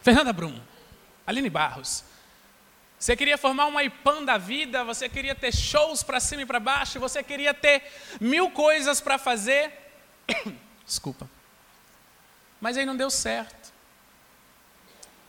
Fernanda 0.00 0.32
Brum, 0.32 0.60
Aline 1.24 1.48
Barros. 1.48 2.02
Você 2.98 3.14
queria 3.14 3.38
formar 3.38 3.66
uma 3.66 3.84
IPAN 3.84 4.24
da 4.24 4.36
vida, 4.36 4.82
você 4.82 5.08
queria 5.08 5.32
ter 5.32 5.54
shows 5.54 6.02
para 6.02 6.18
cima 6.18 6.42
e 6.42 6.46
para 6.46 6.58
baixo, 6.58 6.98
você 6.98 7.22
queria 7.22 7.54
ter 7.54 7.84
mil 8.20 8.50
coisas 8.50 9.00
para 9.00 9.16
fazer. 9.16 9.72
Desculpa. 10.84 11.30
Mas 12.60 12.76
aí 12.76 12.84
não 12.84 12.96
deu 12.96 13.10
certo. 13.10 13.72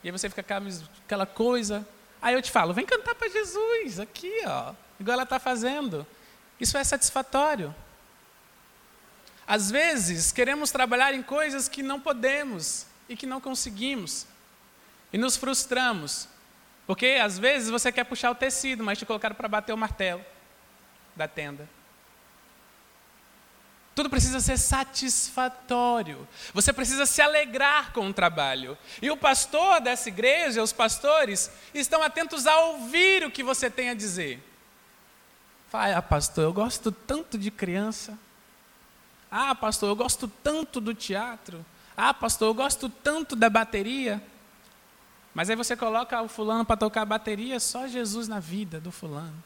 E 0.03 0.07
aí 0.07 0.11
você 0.11 0.27
fica 0.27 0.41
aquela 0.41 1.27
coisa, 1.27 1.87
Aí 2.25 2.33
eu 2.33 2.41
te 2.41 2.49
falo, 2.49 2.73
vem 2.73 2.87
cantar 2.87 3.13
para 3.13 3.29
Jesus, 3.29 3.99
aqui, 3.99 4.33
ó, 4.47 4.73
igual 4.99 5.13
ela 5.13 5.21
está 5.21 5.37
fazendo. 5.37 6.07
Isso 6.59 6.75
é 6.75 6.83
satisfatório. 6.83 7.73
Às 9.45 9.69
vezes, 9.69 10.31
queremos 10.31 10.71
trabalhar 10.71 11.13
em 11.13 11.21
coisas 11.21 11.69
que 11.69 11.83
não 11.83 12.01
podemos 12.01 12.87
e 13.07 13.15
que 13.15 13.27
não 13.27 13.39
conseguimos. 13.39 14.25
E 15.13 15.19
nos 15.19 15.37
frustramos. 15.37 16.27
Porque 16.87 17.19
às 17.21 17.37
vezes 17.37 17.69
você 17.69 17.91
quer 17.91 18.05
puxar 18.05 18.31
o 18.31 18.35
tecido, 18.35 18.83
mas 18.83 18.97
te 18.97 19.05
colocaram 19.05 19.35
para 19.35 19.47
bater 19.47 19.73
o 19.73 19.77
martelo 19.77 20.25
da 21.15 21.27
tenda. 21.27 21.69
Tudo 23.95 24.09
precisa 24.09 24.41
ser 24.41 24.57
satisfatório. 24.57 26.27
Você 26.53 26.73
precisa 26.73 27.05
se 27.05 27.21
alegrar 27.21 27.93
com 27.93 28.09
o 28.09 28.13
trabalho. 28.13 28.77
E 29.01 29.09
o 29.09 29.15
pastor 29.15 29.79
dessa 29.79 30.09
igreja, 30.09 30.61
os 30.61 30.73
pastores, 30.73 31.49
estão 31.73 32.03
atentos 32.03 32.45
a 32.45 32.59
ouvir 32.59 33.25
o 33.25 33.31
que 33.31 33.41
você 33.41 33.69
tem 33.69 33.89
a 33.89 33.93
dizer. 33.93 34.43
Fala, 35.69 35.95
ah, 35.95 36.01
pastor, 36.01 36.43
eu 36.43 36.51
gosto 36.51 36.91
tanto 36.91 37.37
de 37.37 37.49
criança. 37.49 38.19
Ah, 39.31 39.55
pastor, 39.55 39.87
eu 39.87 39.95
gosto 39.95 40.27
tanto 40.27 40.81
do 40.81 40.93
teatro. 40.93 41.65
Ah, 41.95 42.13
pastor, 42.13 42.49
eu 42.49 42.53
gosto 42.53 42.89
tanto 42.89 43.33
da 43.33 43.49
bateria. 43.49 44.21
Mas 45.33 45.49
aí 45.49 45.55
você 45.55 45.75
coloca 45.75 46.21
o 46.21 46.27
fulano 46.27 46.65
para 46.65 46.75
tocar 46.75 47.03
a 47.03 47.05
bateria, 47.05 47.61
só 47.61 47.87
Jesus 47.87 48.27
na 48.27 48.41
vida 48.41 48.77
do 48.77 48.91
fulano. 48.91 49.41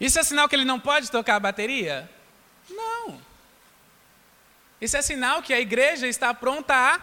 Isso 0.00 0.18
é 0.18 0.22
sinal 0.22 0.48
que 0.48 0.56
ele 0.56 0.64
não 0.64 0.80
pode 0.80 1.10
tocar 1.10 1.36
a 1.36 1.40
bateria? 1.40 2.10
Não. 2.70 3.20
Isso 4.80 4.96
é 4.96 5.02
sinal 5.02 5.42
que 5.42 5.52
a 5.52 5.60
igreja 5.60 6.08
está 6.08 6.32
pronta 6.32 6.74
a 6.74 7.00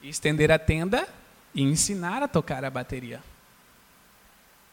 estender 0.00 0.52
a 0.52 0.58
tenda 0.58 1.08
e 1.52 1.62
ensinar 1.62 2.22
a 2.22 2.28
tocar 2.28 2.64
a 2.64 2.70
bateria. 2.70 3.20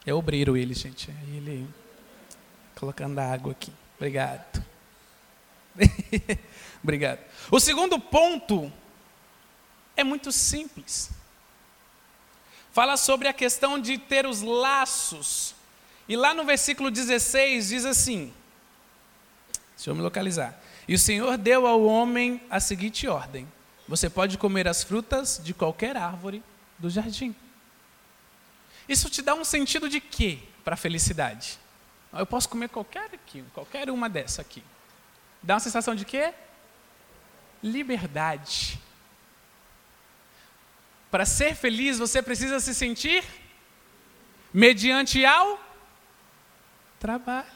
É 0.06 0.14
obreiro 0.14 0.56
ele, 0.56 0.72
gente. 0.72 1.10
Ele 1.10 1.68
colocando 2.76 3.18
a 3.18 3.32
água 3.32 3.52
aqui. 3.52 3.72
Obrigado. 3.96 4.64
Obrigado. 6.82 7.18
O 7.50 7.58
segundo 7.58 7.98
ponto 7.98 8.72
é 9.96 10.04
muito 10.04 10.30
simples. 10.30 11.10
Fala 12.72 12.96
sobre 12.96 13.26
a 13.26 13.32
questão 13.32 13.80
de 13.80 13.98
ter 13.98 14.26
os 14.26 14.42
laços 14.42 15.54
e 16.10 16.16
lá 16.16 16.34
no 16.34 16.44
versículo 16.44 16.90
16 16.90 17.68
diz 17.68 17.84
assim: 17.84 18.34
Deixa 19.76 19.90
eu 19.90 19.94
me 19.94 20.02
localizar. 20.02 20.60
E 20.88 20.94
o 20.96 20.98
Senhor 20.98 21.38
deu 21.38 21.68
ao 21.68 21.84
homem 21.84 22.42
a 22.50 22.58
seguinte 22.58 23.06
ordem: 23.06 23.46
Você 23.86 24.10
pode 24.10 24.36
comer 24.36 24.66
as 24.66 24.82
frutas 24.82 25.40
de 25.40 25.54
qualquer 25.54 25.96
árvore 25.96 26.42
do 26.80 26.90
jardim. 26.90 27.32
Isso 28.88 29.08
te 29.08 29.22
dá 29.22 29.36
um 29.36 29.44
sentido 29.44 29.88
de 29.88 30.00
quê 30.00 30.40
para 30.64 30.74
a 30.74 30.76
felicidade? 30.76 31.60
Eu 32.12 32.26
posso 32.26 32.48
comer 32.48 32.70
qualquer 32.70 33.08
aqui, 33.14 33.44
qualquer 33.54 33.88
uma 33.88 34.08
dessa 34.08 34.42
aqui. 34.42 34.64
Dá 35.40 35.54
uma 35.54 35.60
sensação 35.60 35.94
de 35.94 36.04
quê? 36.04 36.34
Liberdade. 37.62 38.80
Para 41.08 41.24
ser 41.24 41.54
feliz, 41.54 42.00
você 42.00 42.20
precisa 42.20 42.58
se 42.58 42.74
sentir 42.74 43.22
mediante 44.52 45.24
ao 45.24 45.69
trabalho. 47.00 47.48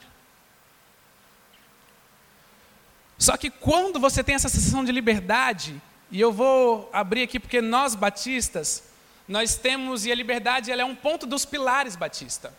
Só 3.18 3.36
que 3.36 3.50
quando 3.50 4.00
você 4.00 4.24
tem 4.24 4.34
essa 4.34 4.48
sensação 4.48 4.84
de 4.84 4.90
liberdade, 4.90 5.80
e 6.10 6.20
eu 6.20 6.32
vou 6.32 6.90
abrir 6.92 7.22
aqui 7.22 7.38
porque 7.38 7.60
nós 7.60 7.94
batistas, 7.94 8.82
nós 9.28 9.56
temos, 9.56 10.04
e 10.04 10.10
a 10.10 10.14
liberdade 10.14 10.72
ela 10.72 10.82
é 10.82 10.84
um 10.84 10.96
ponto 10.96 11.26
dos 11.26 11.44
pilares 11.44 11.94
batista. 11.94 12.52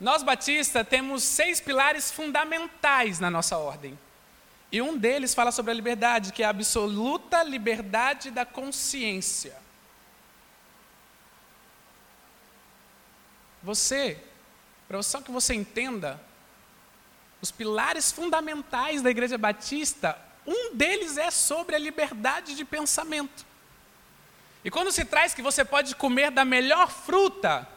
Nós 0.00 0.22
batistas 0.22 0.86
temos 0.88 1.22
seis 1.22 1.60
pilares 1.60 2.10
fundamentais 2.10 3.20
na 3.20 3.30
nossa 3.30 3.58
ordem. 3.58 3.98
E 4.72 4.80
um 4.80 4.96
deles 4.96 5.34
fala 5.34 5.52
sobre 5.52 5.72
a 5.72 5.74
liberdade, 5.74 6.32
que 6.32 6.42
é 6.42 6.46
a 6.46 6.50
absoluta 6.50 7.42
liberdade 7.42 8.30
da 8.30 8.46
consciência. 8.46 9.56
Você 13.62 14.22
para 14.90 15.04
só 15.04 15.20
que 15.20 15.30
você 15.30 15.54
entenda, 15.54 16.20
os 17.40 17.52
pilares 17.52 18.10
fundamentais 18.10 19.00
da 19.00 19.08
Igreja 19.08 19.38
Batista, 19.38 20.18
um 20.44 20.74
deles 20.74 21.16
é 21.16 21.30
sobre 21.30 21.76
a 21.76 21.78
liberdade 21.78 22.56
de 22.56 22.64
pensamento. 22.64 23.46
E 24.64 24.70
quando 24.70 24.90
se 24.90 25.04
traz 25.04 25.32
que 25.32 25.42
você 25.42 25.64
pode 25.64 25.94
comer 25.94 26.32
da 26.32 26.44
melhor 26.44 26.90
fruta, 26.90 27.68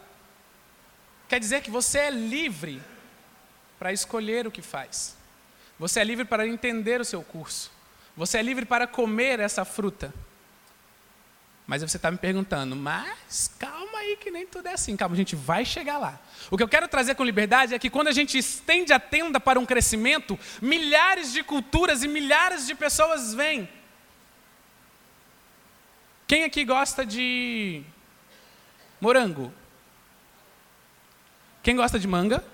quer 1.30 1.40
dizer 1.40 1.62
que 1.62 1.70
você 1.70 2.00
é 2.00 2.10
livre 2.10 2.82
para 3.78 3.94
escolher 3.94 4.48
o 4.48 4.52
que 4.52 4.64
faz. 4.64 5.16
Você 5.78 6.00
é 6.00 6.04
livre 6.04 6.26
para 6.26 6.48
entender 6.48 7.00
o 7.00 7.06
seu 7.06 7.22
curso. 7.22 7.72
Você 8.18 8.40
é 8.40 8.42
livre 8.42 8.66
para 8.66 8.88
comer 8.88 9.40
essa 9.40 9.64
fruta. 9.64 10.12
Mas 11.74 11.82
você 11.82 11.98
está 11.98 12.12
me 12.12 12.20
perguntando, 12.20 12.76
mas 12.76 13.50
calma 13.58 13.98
aí 13.98 14.16
que 14.18 14.30
nem 14.30 14.46
tudo 14.46 14.68
é 14.68 14.74
assim. 14.74 14.96
Calma, 14.96 15.16
a 15.16 15.18
gente 15.18 15.36
vai 15.36 15.66
chegar 15.66 15.98
lá. 15.98 16.20
O 16.52 16.56
que 16.56 16.62
eu 16.62 16.68
quero 16.68 16.88
trazer 16.88 17.16
com 17.16 17.24
liberdade 17.24 17.74
é 17.74 17.80
que 17.80 17.90
quando 17.90 18.10
a 18.10 18.12
gente 18.12 18.38
estende 18.38 18.94
a 18.94 19.00
tenda 19.00 19.40
para 19.40 19.60
um 19.60 19.66
crescimento, 19.66 20.38
milhares 20.62 21.34
de 21.34 21.42
culturas 21.42 22.04
e 22.04 22.08
milhares 22.08 22.68
de 22.68 22.76
pessoas 22.76 23.34
vêm. 23.34 23.68
Quem 26.28 26.44
aqui 26.44 26.64
gosta 26.64 27.04
de 27.04 27.82
morango? 29.02 29.52
Quem 31.64 31.76
gosta 31.76 31.98
de 31.98 32.08
manga? 32.08 32.46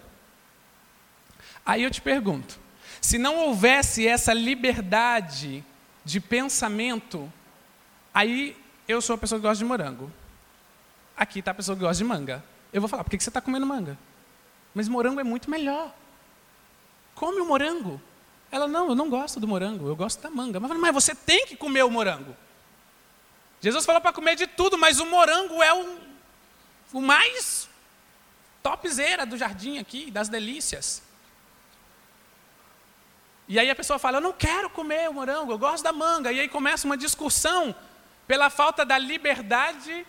Aí 1.65 1.83
eu 1.83 1.91
te 1.91 1.99
pergunto: 1.99 2.57
se 3.01 3.17
não 3.17 3.35
houvesse 3.35 4.07
essa 4.07 4.33
liberdade 4.33 5.61
de 6.05 6.21
pensamento, 6.21 7.29
aí 8.13 8.55
eu 8.89 8.99
sou 9.03 9.13
a 9.13 9.17
pessoa 9.19 9.39
que 9.39 9.43
gosta 9.43 9.59
de 9.59 9.65
morango. 9.65 10.11
Aqui 11.15 11.39
está 11.39 11.51
a 11.51 11.53
pessoa 11.53 11.75
que 11.75 11.81
gosta 11.83 12.03
de 12.03 12.03
manga. 12.03 12.43
Eu 12.73 12.81
vou 12.81 12.87
falar, 12.87 13.03
por 13.03 13.11
que 13.11 13.19
você 13.19 13.29
está 13.29 13.39
comendo 13.39 13.63
manga? 13.63 13.95
Mas 14.73 14.87
morango 14.87 15.19
é 15.19 15.23
muito 15.23 15.47
melhor. 15.47 15.93
Come 17.13 17.39
o 17.39 17.45
morango. 17.45 18.01
Ela, 18.51 18.67
não, 18.67 18.89
eu 18.89 18.95
não 18.95 19.07
gosto 19.07 19.39
do 19.39 19.47
morango, 19.47 19.87
eu 19.87 19.95
gosto 19.95 20.19
da 20.23 20.31
manga. 20.31 20.59
Mas, 20.59 20.71
mas 20.71 20.91
você 20.91 21.13
tem 21.13 21.45
que 21.45 21.55
comer 21.55 21.83
o 21.83 21.91
morango. 21.91 22.35
Jesus 23.61 23.85
falou 23.85 24.01
para 24.01 24.11
comer 24.11 24.35
de 24.35 24.47
tudo, 24.47 24.75
mas 24.75 24.99
o 24.99 25.05
morango 25.05 25.61
é 25.61 25.71
o, 25.71 25.99
o 26.93 26.99
mais 26.99 27.69
topzera 28.63 29.23
do 29.23 29.37
jardim 29.37 29.77
aqui, 29.77 30.09
das 30.09 30.29
delícias. 30.29 31.03
E 33.47 33.59
aí 33.59 33.69
a 33.69 33.75
pessoa 33.75 33.99
fala, 33.99 34.17
eu 34.17 34.21
não 34.21 34.33
quero 34.33 34.67
comer 34.71 35.07
o 35.09 35.13
morango, 35.13 35.51
eu 35.51 35.59
gosto 35.59 35.83
da 35.83 35.93
manga. 35.93 36.31
E 36.31 36.39
aí 36.39 36.49
começa 36.49 36.87
uma 36.87 36.97
discussão 36.97 37.75
pela 38.29 38.51
falta 38.51 38.85
da 38.85 38.95
liberdade 38.95 40.05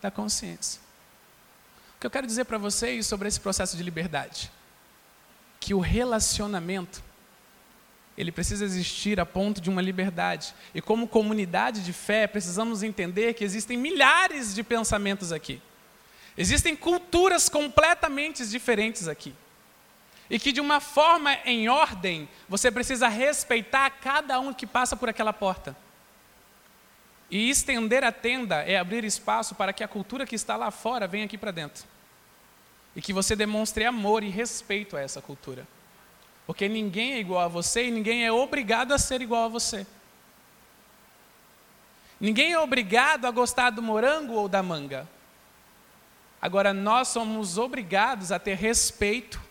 da 0.00 0.12
consciência. 0.12 0.80
O 1.96 2.00
que 2.00 2.06
eu 2.06 2.10
quero 2.10 2.24
dizer 2.24 2.44
para 2.44 2.56
vocês 2.56 3.04
sobre 3.04 3.26
esse 3.26 3.40
processo 3.40 3.76
de 3.76 3.82
liberdade? 3.82 4.48
Que 5.58 5.74
o 5.74 5.80
relacionamento, 5.80 7.02
ele 8.16 8.30
precisa 8.30 8.64
existir 8.64 9.18
a 9.18 9.26
ponto 9.26 9.60
de 9.60 9.68
uma 9.68 9.82
liberdade. 9.82 10.54
E 10.72 10.80
como 10.80 11.08
comunidade 11.08 11.82
de 11.82 11.92
fé, 11.92 12.28
precisamos 12.28 12.84
entender 12.84 13.34
que 13.34 13.42
existem 13.42 13.76
milhares 13.76 14.54
de 14.54 14.62
pensamentos 14.62 15.32
aqui. 15.32 15.60
Existem 16.38 16.76
culturas 16.76 17.48
completamente 17.48 18.46
diferentes 18.46 19.08
aqui. 19.08 19.34
E 20.30 20.38
que 20.38 20.52
de 20.52 20.60
uma 20.60 20.78
forma 20.78 21.34
em 21.44 21.68
ordem, 21.68 22.28
você 22.48 22.70
precisa 22.70 23.08
respeitar 23.08 23.90
cada 23.90 24.38
um 24.38 24.54
que 24.54 24.64
passa 24.64 24.96
por 24.96 25.08
aquela 25.08 25.32
porta. 25.32 25.82
E 27.34 27.50
estender 27.50 28.04
a 28.04 28.12
tenda 28.12 28.62
é 28.62 28.78
abrir 28.78 29.02
espaço 29.02 29.56
para 29.56 29.72
que 29.72 29.82
a 29.82 29.88
cultura 29.88 30.24
que 30.24 30.36
está 30.36 30.54
lá 30.54 30.70
fora 30.70 31.08
venha 31.08 31.24
aqui 31.24 31.36
para 31.36 31.50
dentro. 31.50 31.84
E 32.94 33.02
que 33.02 33.12
você 33.12 33.34
demonstre 33.34 33.84
amor 33.84 34.22
e 34.22 34.28
respeito 34.28 34.96
a 34.96 35.00
essa 35.00 35.20
cultura. 35.20 35.66
Porque 36.46 36.68
ninguém 36.68 37.14
é 37.14 37.18
igual 37.18 37.40
a 37.40 37.48
você 37.48 37.88
e 37.88 37.90
ninguém 37.90 38.24
é 38.24 38.30
obrigado 38.30 38.94
a 38.94 38.98
ser 38.98 39.20
igual 39.20 39.46
a 39.46 39.48
você. 39.48 39.84
Ninguém 42.20 42.52
é 42.52 42.58
obrigado 42.60 43.26
a 43.26 43.32
gostar 43.32 43.70
do 43.70 43.82
morango 43.82 44.34
ou 44.34 44.48
da 44.48 44.62
manga. 44.62 45.04
Agora, 46.40 46.72
nós 46.72 47.08
somos 47.08 47.58
obrigados 47.58 48.30
a 48.30 48.38
ter 48.38 48.54
respeito 48.54 49.42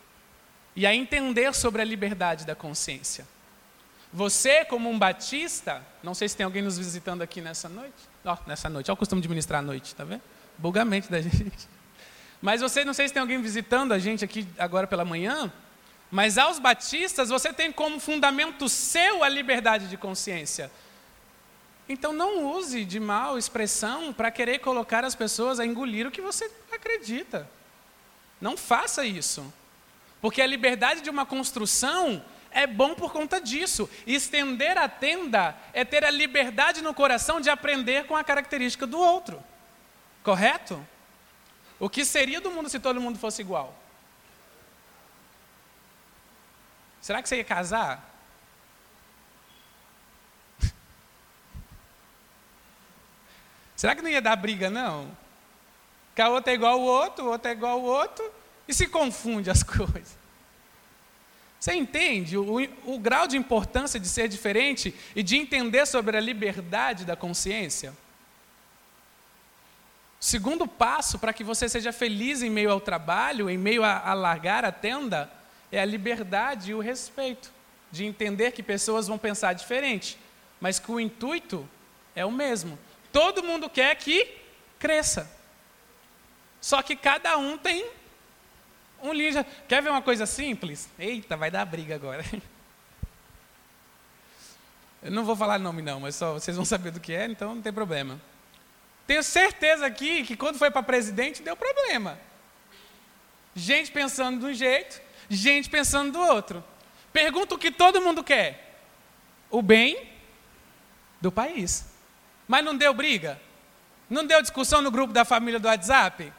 e 0.74 0.86
a 0.86 0.94
entender 0.94 1.54
sobre 1.54 1.82
a 1.82 1.84
liberdade 1.84 2.46
da 2.46 2.54
consciência. 2.54 3.33
Você, 4.14 4.64
como 4.64 4.88
um 4.88 4.96
batista, 4.96 5.82
não 6.00 6.14
sei 6.14 6.28
se 6.28 6.36
tem 6.36 6.44
alguém 6.44 6.62
nos 6.62 6.78
visitando 6.78 7.20
aqui 7.20 7.40
nessa 7.40 7.68
noite. 7.68 7.96
Ó, 8.24 8.32
oh, 8.32 8.48
nessa 8.48 8.70
noite, 8.70 8.88
olha 8.88 8.94
o 8.94 8.96
costume 8.96 9.20
de 9.20 9.28
ministrar 9.28 9.58
à 9.58 9.62
noite, 9.62 9.92
tá 9.92 10.04
vendo? 10.04 10.22
Bulgamento 10.56 11.10
da 11.10 11.18
gente. 11.20 11.68
Mas 12.40 12.60
você, 12.60 12.84
não 12.84 12.94
sei 12.94 13.08
se 13.08 13.12
tem 13.12 13.20
alguém 13.20 13.42
visitando 13.42 13.90
a 13.90 13.98
gente 13.98 14.24
aqui 14.24 14.46
agora 14.56 14.86
pela 14.86 15.04
manhã, 15.04 15.52
mas 16.12 16.38
aos 16.38 16.60
batistas 16.60 17.28
você 17.28 17.52
tem 17.52 17.72
como 17.72 17.98
fundamento 17.98 18.68
seu 18.68 19.24
a 19.24 19.28
liberdade 19.28 19.88
de 19.88 19.96
consciência. 19.96 20.70
Então 21.88 22.12
não 22.12 22.44
use 22.52 22.84
de 22.84 23.00
mal 23.00 23.36
expressão 23.36 24.12
para 24.12 24.30
querer 24.30 24.60
colocar 24.60 25.04
as 25.04 25.16
pessoas 25.16 25.58
a 25.58 25.66
engolir 25.66 26.06
o 26.06 26.10
que 26.12 26.20
você 26.20 26.48
acredita. 26.70 27.50
Não 28.40 28.56
faça 28.56 29.04
isso. 29.04 29.52
Porque 30.20 30.40
a 30.40 30.46
liberdade 30.46 31.00
de 31.00 31.10
uma 31.10 31.26
construção 31.26 32.22
é 32.54 32.66
bom 32.66 32.94
por 32.94 33.12
conta 33.12 33.40
disso. 33.40 33.90
Estender 34.06 34.78
a 34.78 34.88
tenda 34.88 35.56
é 35.72 35.84
ter 35.84 36.04
a 36.04 36.10
liberdade 36.10 36.80
no 36.80 36.94
coração 36.94 37.40
de 37.40 37.50
aprender 37.50 38.06
com 38.06 38.14
a 38.16 38.22
característica 38.22 38.86
do 38.86 38.98
outro. 38.98 39.42
Correto? 40.22 40.86
O 41.78 41.90
que 41.90 42.04
seria 42.04 42.40
do 42.40 42.52
mundo 42.52 42.70
se 42.70 42.78
todo 42.78 43.00
mundo 43.00 43.18
fosse 43.18 43.42
igual? 43.42 43.74
Será 47.00 47.20
que 47.20 47.28
você 47.28 47.38
ia 47.38 47.44
casar? 47.44 48.08
Será 53.76 53.96
que 53.96 54.00
não 54.00 54.08
ia 54.08 54.22
dar 54.22 54.36
briga, 54.36 54.70
não? 54.70 55.14
Que 56.14 56.22
a 56.22 56.28
outra 56.28 56.52
é 56.52 56.54
igual 56.54 56.74
ao 56.74 56.80
outro, 56.80 57.24
o 57.24 57.30
outro 57.30 57.48
é 57.48 57.52
igual 57.52 57.72
ao 57.72 57.82
outro, 57.82 58.32
e 58.68 58.72
se 58.72 58.86
confunde 58.86 59.50
as 59.50 59.62
coisas. 59.66 60.23
Você 61.64 61.72
entende 61.72 62.36
o, 62.36 62.58
o, 62.84 62.98
grau 62.98 63.26
de 63.26 63.38
importância 63.38 63.98
de 63.98 64.06
ser 64.06 64.28
diferente 64.28 64.94
e 65.16 65.22
de 65.22 65.38
entender 65.38 65.86
sobre 65.86 66.14
a 66.14 66.20
liberdade 66.20 67.06
da 67.06 67.16
consciência? 67.16 67.94
Segundo 70.20 70.68
passo 70.68 71.18
para 71.18 71.32
que 71.32 71.42
você 71.42 71.66
seja 71.66 71.90
feliz 71.90 72.42
em 72.42 72.50
meio 72.50 72.70
ao 72.70 72.82
trabalho, 72.82 73.48
em 73.48 73.56
meio 73.56 73.82
a, 73.82 73.98
a 73.98 74.12
largar 74.12 74.62
a 74.62 74.70
tenda, 74.70 75.32
é 75.72 75.80
a 75.80 75.86
liberdade 75.86 76.72
e 76.72 76.74
o 76.74 76.80
respeito. 76.80 77.50
De 77.90 78.04
entender 78.04 78.50
que 78.52 78.62
pessoas 78.62 79.08
vão 79.08 79.16
pensar 79.16 79.54
diferente, 79.54 80.18
mas 80.60 80.78
que 80.78 80.92
o 80.92 81.00
intuito 81.00 81.66
é 82.14 82.26
o 82.26 82.30
mesmo. 82.30 82.78
Todo 83.10 83.42
mundo 83.42 83.70
quer 83.70 83.94
que 83.96 84.36
cresça. 84.78 85.30
Só 86.60 86.82
que 86.82 86.94
cada 86.94 87.38
um 87.38 87.56
tem 87.56 87.86
um 89.04 89.12
ninja. 89.12 89.46
Quer 89.68 89.82
ver 89.82 89.90
uma 89.90 90.02
coisa 90.02 90.26
simples? 90.26 90.88
Eita, 90.98 91.36
vai 91.36 91.50
dar 91.50 91.64
briga 91.64 91.94
agora. 91.94 92.24
Eu 95.02 95.10
não 95.10 95.24
vou 95.24 95.36
falar 95.36 95.58
nome 95.58 95.82
não, 95.82 96.00
mas 96.00 96.16
só 96.16 96.32
vocês 96.32 96.56
vão 96.56 96.64
saber 96.64 96.90
do 96.90 96.98
que 96.98 97.12
é, 97.12 97.26
então 97.26 97.54
não 97.54 97.60
tem 97.60 97.72
problema. 97.72 98.18
Tenho 99.06 99.22
certeza 99.22 99.84
aqui 99.84 100.24
que 100.24 100.34
quando 100.34 100.56
foi 100.56 100.70
para 100.70 100.82
presidente 100.82 101.42
deu 101.42 101.54
problema. 101.54 102.18
Gente 103.54 103.92
pensando 103.92 104.40
de 104.40 104.46
um 104.46 104.54
jeito, 104.54 105.00
gente 105.28 105.68
pensando 105.68 106.12
do 106.12 106.20
outro. 106.20 106.64
Pergunta 107.12 107.54
o 107.54 107.58
que 107.58 107.70
todo 107.70 108.00
mundo 108.00 108.24
quer: 108.24 108.80
o 109.50 109.60
bem 109.60 110.10
do 111.20 111.30
país. 111.30 111.84
Mas 112.48 112.64
não 112.64 112.74
deu 112.74 112.94
briga? 112.94 113.40
Não 114.08 114.24
deu 114.24 114.40
discussão 114.40 114.80
no 114.80 114.90
grupo 114.90 115.12
da 115.12 115.24
família 115.24 115.60
do 115.60 115.68
WhatsApp? 115.68 116.32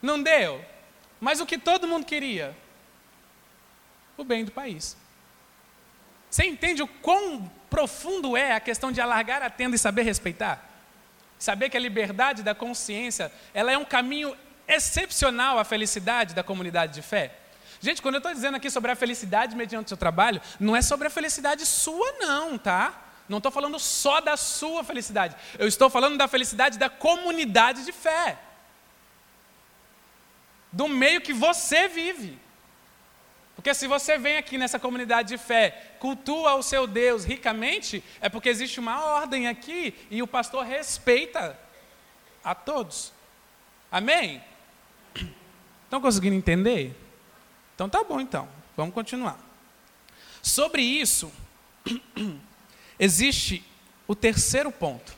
Não 0.00 0.22
deu? 0.22 0.64
Mas 1.20 1.40
o 1.40 1.46
que 1.46 1.58
todo 1.58 1.88
mundo 1.88 2.04
queria? 2.04 2.56
O 4.16 4.24
bem 4.24 4.44
do 4.44 4.52
país. 4.52 4.96
Você 6.30 6.44
entende 6.44 6.82
o 6.82 6.88
quão 6.88 7.50
profundo 7.70 8.36
é 8.36 8.52
a 8.52 8.60
questão 8.60 8.92
de 8.92 9.00
alargar 9.00 9.42
a 9.42 9.50
tenda 9.50 9.76
e 9.76 9.78
saber 9.78 10.02
respeitar? 10.02 10.64
Saber 11.38 11.68
que 11.70 11.76
a 11.76 11.80
liberdade 11.80 12.42
da 12.42 12.54
consciência, 12.54 13.32
ela 13.54 13.72
é 13.72 13.78
um 13.78 13.84
caminho 13.84 14.36
excepcional 14.66 15.58
à 15.58 15.64
felicidade 15.64 16.34
da 16.34 16.42
comunidade 16.42 16.94
de 16.94 17.02
fé. 17.02 17.32
Gente, 17.80 18.00
quando 18.00 18.16
eu 18.16 18.18
estou 18.18 18.32
dizendo 18.32 18.56
aqui 18.56 18.70
sobre 18.70 18.90
a 18.90 18.96
felicidade 18.96 19.54
mediante 19.54 19.86
o 19.86 19.88
seu 19.88 19.96
trabalho, 19.96 20.40
não 20.58 20.74
é 20.74 20.82
sobre 20.82 21.06
a 21.06 21.10
felicidade 21.10 21.64
sua, 21.66 22.12
não, 22.18 22.56
tá? 22.56 23.02
Não 23.28 23.38
estou 23.38 23.52
falando 23.52 23.78
só 23.78 24.20
da 24.20 24.36
sua 24.36 24.82
felicidade. 24.82 25.36
Eu 25.58 25.68
estou 25.68 25.90
falando 25.90 26.16
da 26.16 26.26
felicidade 26.26 26.78
da 26.78 26.88
comunidade 26.88 27.84
de 27.84 27.92
fé 27.92 28.38
do 30.72 30.88
meio 30.88 31.20
que 31.20 31.32
você 31.32 31.88
vive. 31.88 32.38
Porque 33.56 33.72
se 33.72 33.86
você 33.86 34.18
vem 34.18 34.36
aqui 34.36 34.58
nessa 34.58 34.78
comunidade 34.78 35.28
de 35.28 35.38
fé, 35.38 35.96
cultua 35.98 36.54
o 36.54 36.62
seu 36.62 36.86
Deus 36.86 37.24
ricamente, 37.24 38.04
é 38.20 38.28
porque 38.28 38.48
existe 38.48 38.78
uma 38.78 39.02
ordem 39.02 39.48
aqui 39.48 39.94
e 40.10 40.22
o 40.22 40.26
pastor 40.26 40.64
respeita 40.64 41.58
a 42.44 42.54
todos. 42.54 43.12
Amém? 43.90 44.42
Estão 45.84 46.00
conseguindo 46.00 46.36
entender? 46.36 46.94
Então 47.74 47.88
tá 47.88 48.04
bom 48.04 48.20
então, 48.20 48.48
vamos 48.76 48.94
continuar. 48.94 49.38
Sobre 50.42 50.82
isso, 50.82 51.32
existe 53.00 53.64
o 54.06 54.14
terceiro 54.14 54.70
ponto. 54.70 55.12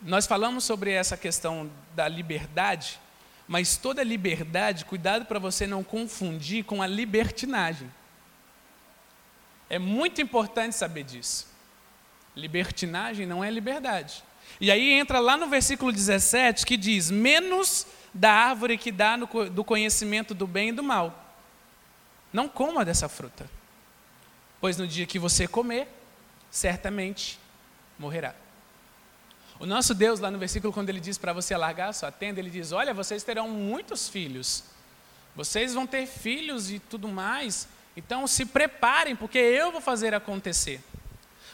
Nós 0.00 0.26
falamos 0.26 0.64
sobre 0.64 0.90
essa 0.90 1.16
questão 1.16 1.70
da 1.94 2.08
liberdade 2.08 2.98
mas 3.48 3.78
toda 3.78 4.04
liberdade, 4.04 4.84
cuidado 4.84 5.24
para 5.24 5.38
você 5.38 5.66
não 5.66 5.82
confundir 5.82 6.64
com 6.64 6.82
a 6.82 6.86
libertinagem. 6.86 7.90
É 9.70 9.78
muito 9.78 10.20
importante 10.20 10.76
saber 10.76 11.02
disso. 11.02 11.48
Libertinagem 12.36 13.26
não 13.26 13.42
é 13.42 13.50
liberdade. 13.50 14.22
E 14.60 14.70
aí 14.70 14.92
entra 14.92 15.18
lá 15.18 15.36
no 15.36 15.48
versículo 15.48 15.90
17 15.90 16.66
que 16.66 16.76
diz: 16.76 17.10
menos 17.10 17.86
da 18.12 18.30
árvore 18.30 18.76
que 18.76 18.92
dá 18.92 19.16
no, 19.16 19.26
do 19.50 19.64
conhecimento 19.64 20.34
do 20.34 20.46
bem 20.46 20.68
e 20.68 20.72
do 20.72 20.82
mal. 20.82 21.24
Não 22.30 22.48
coma 22.48 22.84
dessa 22.84 23.08
fruta, 23.08 23.48
pois 24.60 24.76
no 24.76 24.86
dia 24.86 25.06
que 25.06 25.18
você 25.18 25.48
comer, 25.48 25.88
certamente 26.50 27.38
morrerá. 27.98 28.34
O 29.60 29.66
nosso 29.66 29.92
Deus, 29.92 30.20
lá 30.20 30.30
no 30.30 30.38
versículo, 30.38 30.72
quando 30.72 30.88
ele 30.88 31.00
diz 31.00 31.18
para 31.18 31.32
você 31.32 31.52
alargar 31.52 31.88
a 31.88 31.92
sua 31.92 32.12
tenda, 32.12 32.38
ele 32.38 32.50
diz: 32.50 32.70
Olha, 32.70 32.94
vocês 32.94 33.24
terão 33.24 33.48
muitos 33.48 34.08
filhos, 34.08 34.62
vocês 35.34 35.74
vão 35.74 35.86
ter 35.86 36.06
filhos 36.06 36.70
e 36.70 36.78
tudo 36.78 37.08
mais, 37.08 37.68
então 37.96 38.26
se 38.26 38.46
preparem, 38.46 39.16
porque 39.16 39.38
eu 39.38 39.72
vou 39.72 39.80
fazer 39.80 40.14
acontecer. 40.14 40.80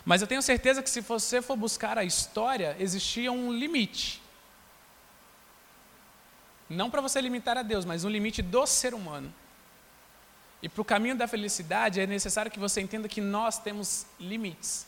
Mas 0.05 0.21
eu 0.21 0.27
tenho 0.27 0.43
certeza 0.43 0.83
que 0.83 0.90
se 0.90 1.01
você 1.01 1.40
for 1.40 1.57
buscar 1.57 1.97
a 1.97 2.05
história, 2.05 2.77
existia 2.79 3.33
um 3.33 3.51
limite. 3.51 4.23
Não 6.69 6.90
para 6.90 7.01
você 7.01 7.23
limitar 7.23 7.57
a 7.57 7.62
Deus, 7.62 7.87
mas 7.87 8.05
um 8.05 8.11
limite 8.11 8.43
do 8.43 8.67
ser 8.67 8.93
humano. 8.93 9.33
E 10.62 10.69
para 10.69 10.83
o 10.83 10.85
caminho 10.85 11.17
da 11.17 11.27
felicidade 11.27 12.01
é 12.01 12.07
necessário 12.07 12.51
que 12.51 12.59
você 12.59 12.83
entenda 12.83 13.09
que 13.09 13.21
nós 13.23 13.59
temos 13.59 14.05
limites 14.21 14.87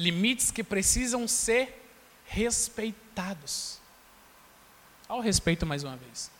limites 0.00 0.50
que 0.50 0.64
precisam 0.64 1.28
ser 1.28 1.84
respeitados. 2.24 3.78
Ao 5.06 5.20
respeito 5.20 5.66
mais 5.66 5.84
uma 5.84 5.96
vez. 5.96 6.30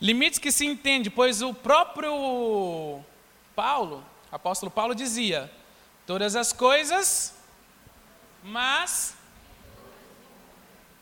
Limites 0.00 0.38
que 0.38 0.52
se 0.52 0.64
entende, 0.64 1.10
pois 1.10 1.42
o 1.42 1.52
próprio 1.52 3.02
Paulo, 3.54 4.04
apóstolo 4.30 4.70
Paulo 4.70 4.94
dizia: 4.94 5.50
todas 6.06 6.36
as 6.36 6.52
coisas, 6.52 7.34
mas 8.42 9.14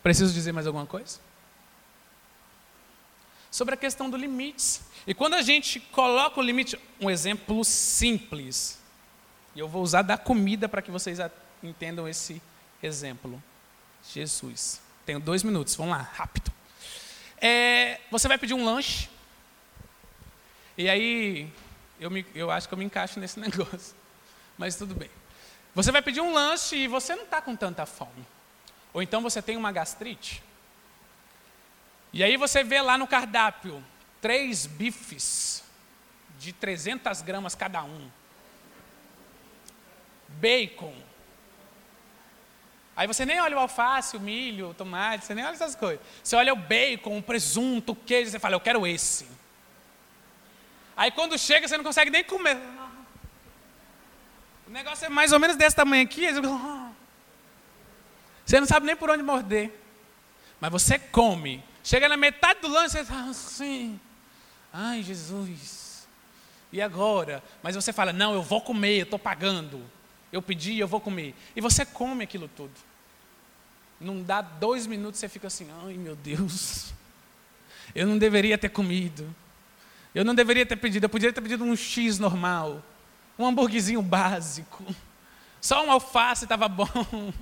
preciso 0.03 0.33
dizer 0.33 0.53
mais 0.53 0.67
alguma 0.67 0.87
coisa? 0.87 1.19
Sobre 3.51 3.75
a 3.75 3.77
questão 3.77 4.09
do 4.09 4.17
limites. 4.17 4.83
E 5.07 5.13
quando 5.13 5.35
a 5.35 5.43
gente 5.43 5.81
coloca 5.81 6.39
o 6.39 6.43
limite, 6.43 6.79
um 7.01 7.11
exemplo 7.11 7.65
simples, 7.65 8.80
e 9.55 9.59
eu 9.59 9.69
vou 9.69 9.83
usar 9.83 10.03
da 10.03 10.17
comida 10.17 10.69
para 10.69 10.83
que 10.83 10.91
vocês 10.91 11.19
entendam 11.63 12.09
esse 12.09 12.41
exemplo. 12.83 13.43
Jesus. 14.13 14.81
Tenho 15.05 15.21
dois 15.21 15.43
minutos, 15.43 15.75
vamos 15.75 15.97
lá, 15.97 16.03
rápido. 16.03 16.53
É, 17.41 18.01
você 18.11 18.29
vai 18.29 18.39
pedir 18.39 18.55
um 18.55 18.65
lanche. 18.65 19.09
E 20.77 20.89
aí, 20.89 21.53
eu, 21.99 22.11
me, 22.11 22.25
eu 22.35 22.51
acho 22.51 22.69
que 22.69 22.75
eu 22.75 22.79
me 22.79 22.85
encaixo 22.85 23.19
nesse 23.19 23.39
negócio. 23.41 23.95
Mas 24.57 24.77
tudo 24.77 24.95
bem. 24.95 25.11
Você 25.75 25.91
vai 25.93 26.03
pedir 26.03 26.21
um 26.21 26.33
lanche 26.33 26.77
e 26.77 26.89
você 26.89 27.15
não 27.15 27.25
está 27.25 27.41
com 27.41 27.57
tanta 27.57 27.87
fome. 27.87 28.27
Ou 28.93 29.03
então 29.03 29.23
você 29.23 29.41
tem 29.41 29.57
uma 29.57 29.73
gastrite. 29.73 30.43
E 32.13 32.25
aí 32.25 32.37
você 32.37 32.65
vê 32.65 32.81
lá 32.81 32.99
no 32.99 33.07
cardápio 33.07 33.83
três 34.21 34.67
bifes 34.67 35.63
de 36.39 36.53
300 36.53 37.23
gramas 37.23 37.55
cada 37.55 37.83
um 37.83 38.11
bacon. 40.39 40.95
Aí 42.97 43.07
você 43.07 43.25
nem 43.25 43.41
olha 43.41 43.57
o 43.57 43.61
alface, 43.61 44.17
o 44.17 44.21
milho, 44.21 44.71
o 44.71 44.75
tomate, 44.75 45.25
você 45.25 45.35
nem 45.35 45.45
olha 45.45 45.55
essas 45.55 45.75
coisas. 45.75 46.05
Você 46.23 46.37
olha 46.37 46.53
o 46.53 46.57
bacon, 46.57 47.19
o 47.19 47.23
presunto, 47.23 47.93
o 47.93 47.97
queijo, 47.97 48.31
você 48.31 48.39
fala, 48.39 48.55
eu 48.57 48.61
quero 48.61 48.87
esse. 48.87 49.27
Aí 50.97 51.11
quando 51.11 51.39
chega, 51.39 51.67
você 51.67 51.77
não 51.77 51.85
consegue 51.85 52.11
nem 52.11 52.23
comer. 52.23 52.59
O 54.67 54.71
negócio 54.71 55.07
é 55.07 55.09
mais 55.09 55.33
ou 55.33 55.39
menos 55.41 55.57
desse 55.57 55.75
tamanho 55.75 56.05
aqui. 56.05 56.27
Você 58.45 58.61
não 58.61 58.67
sabe 58.67 58.85
nem 58.87 58.95
por 58.95 59.09
onde 59.09 59.23
morder. 59.23 59.73
Mas 60.61 60.71
você 60.71 60.99
come. 60.99 61.65
Chega 61.83 62.09
na 62.09 62.17
metade 62.17 62.61
do 62.61 62.69
lanche, 62.69 62.99
você 62.99 63.05
fala 63.05 63.31
assim. 63.31 63.99
Ai, 64.73 65.03
Jesus. 65.03 66.07
E 66.71 66.83
agora? 66.83 67.43
Mas 67.63 67.75
você 67.75 67.93
fala, 67.93 68.13
não, 68.13 68.35
eu 68.35 68.43
vou 68.43 68.61
comer, 68.61 68.99
eu 68.99 69.05
estou 69.05 69.19
pagando. 69.19 69.83
Eu 70.33 70.41
pedi, 70.41 70.79
eu 70.79 70.87
vou 70.87 71.01
comer. 71.01 71.35
E 71.55 71.61
você 71.61 71.85
come 71.85 72.25
aquilo 72.25 72.49
tudo. 72.49 72.73
Não 74.01 74.23
dá 74.23 74.41
dois 74.41 74.87
minutos, 74.87 75.21
você 75.21 75.29
fica 75.29 75.49
assim, 75.49 75.69
ai 75.85 75.95
meu 75.95 76.17
Deus, 76.17 76.95
eu 77.95 78.07
não 78.07 78.17
deveria 78.17 78.57
ter 78.57 78.71
comido. 78.71 79.35
Eu 80.15 80.25
não 80.25 80.35
deveria 80.35 80.67
ter 80.67 80.77
pedido, 80.77 81.05
eu 81.05 81.09
poderia 81.09 81.33
ter 81.33 81.41
pedido 81.41 81.63
um 81.65 81.77
X 81.77 82.19
normal, 82.19 82.83
um 83.39 83.47
hambúrguerzinho 83.47 84.03
básico. 84.03 84.85
Só 85.61 85.85
um 85.85 85.91
alface 85.91 86.45
estava 86.45 86.69
bom. 86.69 86.89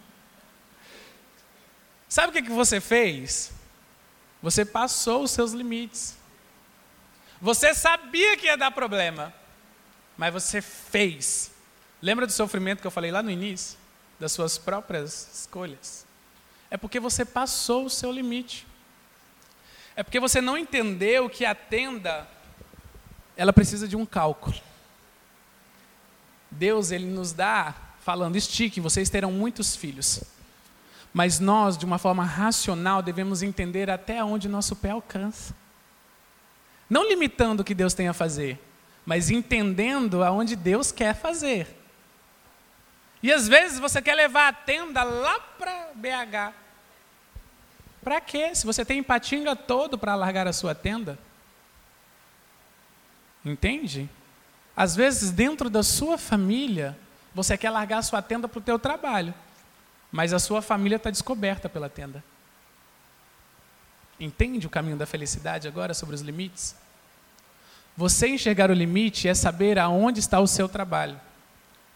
Sabe 2.09 2.29
o 2.29 2.33
que, 2.33 2.43
que 2.43 2.51
você 2.51 2.81
fez? 2.81 3.53
Você 4.43 4.65
passou 4.65 5.23
os 5.23 5.31
seus 5.31 5.53
limites. 5.53 6.17
Você 7.41 7.75
sabia 7.75 8.37
que 8.37 8.47
ia 8.47 8.57
dar 8.57 8.71
problema, 8.71 9.33
mas 10.17 10.33
você 10.33 10.61
fez. 10.61 11.53
Lembra 12.01 12.27
do 12.27 12.33
sofrimento 12.33 12.81
que 12.81 12.87
eu 12.87 12.91
falei 12.91 13.11
lá 13.11 13.23
no 13.23 13.31
início? 13.31 13.79
Das 14.21 14.33
suas 14.33 14.59
próprias 14.59 15.41
escolhas. 15.41 16.07
É 16.71 16.77
porque 16.77 17.01
você 17.01 17.25
passou 17.25 17.87
o 17.87 17.91
seu 17.91 18.13
limite. 18.13 18.67
É 19.97 20.03
porque 20.03 20.21
você 20.21 20.41
não 20.41 20.57
entendeu 20.57 21.29
que 21.29 21.45
a 21.45 21.55
tenda 21.55 22.29
ela 23.37 23.53
precisa 23.53 23.87
de 23.87 23.97
um 23.97 24.05
cálculo. 24.05 24.57
Deus 26.51 26.91
ele 26.91 27.07
nos 27.07 27.33
dá 27.33 27.75
falando 28.01 28.37
estique, 28.37 28.81
vocês 28.81 29.11
terão 29.11 29.31
muitos 29.31 29.77
filhos. 29.77 30.23
Mas 31.13 31.39
nós, 31.39 31.77
de 31.77 31.85
uma 31.85 31.99
forma 31.99 32.25
racional, 32.25 33.03
devemos 33.03 33.43
entender 33.43 33.91
até 33.91 34.23
onde 34.23 34.49
nosso 34.49 34.77
pé 34.77 34.91
alcança. 34.91 35.55
Não 36.89 37.09
limitando 37.09 37.61
o 37.61 37.65
que 37.65 37.75
Deus 37.75 37.95
tem 37.95 38.09
a 38.09 38.15
fazer, 38.15 38.59
mas 39.05 39.31
entendendo 39.31 40.25
aonde 40.25 40.57
Deus 40.57 40.91
quer 40.91 41.15
fazer. 41.15 41.78
E 43.23 43.33
às 43.33 43.49
vezes 43.49 43.79
você 43.79 44.01
quer 44.01 44.15
levar 44.15 44.49
a 44.49 44.53
tenda 44.53 45.03
lá 45.03 45.41
para 45.41 45.91
BH. 45.95 46.55
Para 48.03 48.21
quê? 48.21 48.55
Se 48.55 48.65
você 48.65 48.85
tem 48.85 49.03
Patinga 49.03 49.57
todo 49.57 49.99
para 49.99 50.15
largar 50.15 50.47
a 50.47 50.53
sua 50.53 50.75
tenda. 50.75 51.19
Entende? 53.45 54.09
Às 54.77 54.95
vezes, 54.95 55.31
dentro 55.33 55.69
da 55.69 55.83
sua 55.83 56.17
família, 56.17 56.97
você 57.35 57.59
quer 57.59 57.71
largar 57.71 57.99
a 57.99 58.03
sua 58.03 58.23
tenda 58.23 58.47
para 58.47 58.59
o 58.59 58.63
teu 58.63 58.79
trabalho, 58.79 59.35
mas 60.11 60.33
a 60.33 60.39
sua 60.39 60.63
família 60.63 60.97
está 60.97 61.11
descoberta 61.11 61.69
pela 61.69 61.89
tenda. 61.89 62.23
Entende 64.21 64.67
o 64.67 64.71
caminho 64.71 64.97
da 64.97 65.07
felicidade 65.07 65.67
agora 65.67 65.95
sobre 65.95 66.15
os 66.15 66.21
limites? 66.21 66.77
Você 67.97 68.29
enxergar 68.29 68.71
o 68.71 68.75
limite 68.75 69.29
é 69.29 69.35
saber 69.35 69.79
aonde 69.79 70.21
está 70.21 70.39
o 70.39 70.47
seu 70.47 70.69
trabalho, 70.69 71.21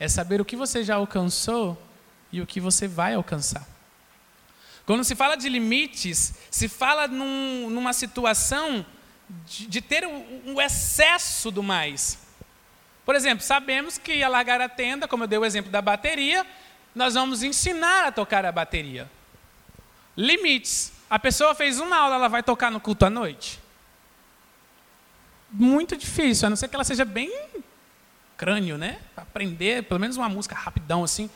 é 0.02 0.08
saber 0.08 0.40
o 0.40 0.44
que 0.44 0.56
você 0.56 0.82
já 0.82 0.96
alcançou 0.96 1.80
e 2.32 2.40
o 2.40 2.46
que 2.46 2.58
você 2.58 2.88
vai 2.88 3.14
alcançar. 3.14 3.64
Quando 4.84 5.04
se 5.04 5.14
fala 5.14 5.36
de 5.36 5.48
limites, 5.48 6.34
se 6.50 6.68
fala 6.68 7.06
num, 7.06 7.70
numa 7.70 7.92
situação 7.92 8.84
de, 9.46 9.64
de 9.68 9.80
ter 9.80 10.04
um, 10.04 10.60
excesso 10.60 11.52
do 11.52 11.62
mais. 11.62 12.18
Por 13.04 13.14
exemplo, 13.14 13.44
sabemos 13.44 13.96
que 13.96 14.24
alargar 14.24 14.60
a 14.60 14.68
tenda, 14.68 15.06
como 15.06 15.22
eu 15.22 15.28
dei 15.28 15.38
o 15.38 15.44
exemplo 15.44 15.70
da 15.70 15.80
bateria, 15.80 16.44
nós 16.92 17.14
vamos 17.14 17.44
ensinar 17.44 18.08
a 18.08 18.10
tocar 18.10 18.44
a 18.44 18.50
bateria. 18.50 19.08
Limites. 20.16 20.92
A 21.08 21.16
pessoa 21.16 21.54
fez 21.54 21.78
uma 21.78 21.96
aula, 21.96 22.16
ela 22.16 22.28
vai 22.28 22.42
tocar 22.42 22.72
no 22.72 22.80
culto 22.80 23.06
à 23.06 23.10
noite? 23.10 23.60
Muito 25.48 25.96
difícil, 25.96 26.48
a 26.48 26.50
não 26.50 26.56
ser 26.56 26.66
que 26.66 26.74
ela 26.74 26.82
seja 26.82 27.04
bem 27.04 27.32
crânio, 28.42 28.76
né? 28.76 28.98
Para 29.14 29.22
aprender 29.22 29.84
pelo 29.84 30.00
menos 30.00 30.16
uma 30.16 30.28
música 30.28 30.56
rapidão 30.56 31.04
assim. 31.04 31.30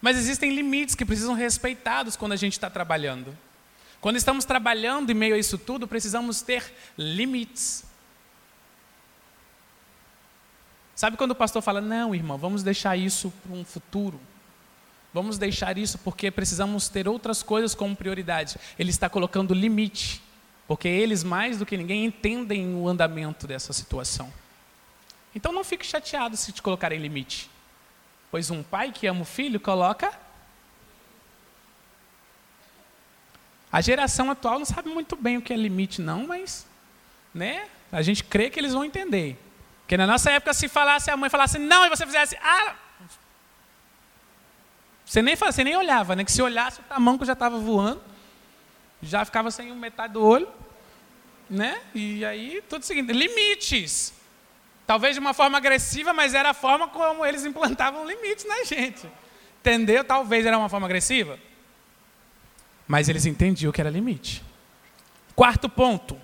Mas 0.00 0.16
existem 0.16 0.54
limites 0.54 0.94
que 0.94 1.04
precisam 1.04 1.34
respeitados 1.34 2.14
quando 2.14 2.30
a 2.30 2.36
gente 2.36 2.52
está 2.52 2.70
trabalhando. 2.70 3.36
Quando 4.00 4.14
estamos 4.14 4.44
trabalhando 4.44 5.10
em 5.10 5.14
meio 5.14 5.34
a 5.34 5.38
isso 5.38 5.58
tudo, 5.58 5.88
precisamos 5.88 6.42
ter 6.42 6.72
limites. 6.96 7.84
Sabe 10.94 11.16
quando 11.16 11.32
o 11.32 11.34
pastor 11.34 11.60
fala, 11.60 11.80
não, 11.80 12.14
irmão, 12.14 12.38
vamos 12.38 12.62
deixar 12.62 12.96
isso 12.96 13.32
para 13.42 13.52
um 13.52 13.64
futuro? 13.64 14.20
Vamos 15.12 15.38
deixar 15.38 15.76
isso 15.76 15.98
porque 15.98 16.30
precisamos 16.30 16.88
ter 16.88 17.08
outras 17.08 17.42
coisas 17.42 17.74
como 17.74 17.96
prioridade. 17.96 18.58
Ele 18.78 18.90
está 18.90 19.08
colocando 19.08 19.52
limite, 19.52 20.22
porque 20.68 20.86
eles, 20.86 21.24
mais 21.24 21.58
do 21.58 21.66
que 21.66 21.76
ninguém, 21.76 22.04
entendem 22.04 22.76
o 22.76 22.88
andamento 22.88 23.44
dessa 23.44 23.72
situação. 23.72 24.32
Então 25.34 25.52
não 25.52 25.64
fique 25.64 25.84
chateado 25.84 26.36
se 26.36 26.52
te 26.52 26.62
colocarem 26.62 26.98
limite. 26.98 27.50
Pois 28.30 28.50
um 28.50 28.62
pai 28.62 28.92
que 28.92 29.06
ama 29.06 29.22
o 29.22 29.24
filho 29.24 29.58
coloca. 29.58 30.12
A 33.70 33.80
geração 33.80 34.30
atual 34.30 34.58
não 34.58 34.66
sabe 34.66 34.88
muito 34.88 35.16
bem 35.16 35.36
o 35.36 35.42
que 35.42 35.52
é 35.52 35.56
limite, 35.56 36.00
não, 36.00 36.26
mas 36.26 36.66
né, 37.34 37.68
a 37.90 38.02
gente 38.02 38.22
crê 38.22 38.48
que 38.48 38.60
eles 38.60 38.72
vão 38.72 38.84
entender. 38.84 39.36
Porque 39.80 39.96
na 39.96 40.06
nossa 40.06 40.30
época, 40.30 40.54
se 40.54 40.68
falasse, 40.68 41.10
a 41.10 41.16
mãe 41.16 41.28
falasse 41.28 41.58
não, 41.58 41.84
e 41.84 41.88
você 41.88 42.06
fizesse, 42.06 42.36
ah. 42.42 42.76
Você 45.04 45.20
nem, 45.20 45.34
você 45.34 45.62
nem 45.62 45.76
olhava, 45.76 46.16
né? 46.16 46.24
Que 46.24 46.32
se 46.32 46.40
olhasse, 46.40 46.80
o 46.80 46.84
tamanco 46.84 47.24
já 47.24 47.34
estava 47.34 47.58
voando, 47.58 48.00
já 49.02 49.24
ficava 49.24 49.50
sem 49.50 49.70
metade 49.74 50.14
do 50.14 50.24
olho, 50.24 50.48
né? 51.50 51.82
E 51.94 52.24
aí, 52.24 52.62
tudo 52.68 52.84
seguinte, 52.84 53.12
limites. 53.12 54.14
Talvez 54.86 55.14
de 55.14 55.20
uma 55.20 55.32
forma 55.32 55.56
agressiva, 55.56 56.12
mas 56.12 56.34
era 56.34 56.50
a 56.50 56.54
forma 56.54 56.88
como 56.88 57.24
eles 57.24 57.44
implantavam 57.44 58.06
limites 58.06 58.44
na 58.44 58.64
gente. 58.64 59.08
Entendeu? 59.60 60.04
Talvez 60.04 60.44
era 60.44 60.58
uma 60.58 60.68
forma 60.68 60.86
agressiva. 60.86 61.38
Mas 62.86 63.08
eles 63.08 63.24
entendiam 63.24 63.72
que 63.72 63.80
era 63.80 63.88
limite. 63.88 64.42
Quarto 65.34 65.68
ponto. 65.68 66.20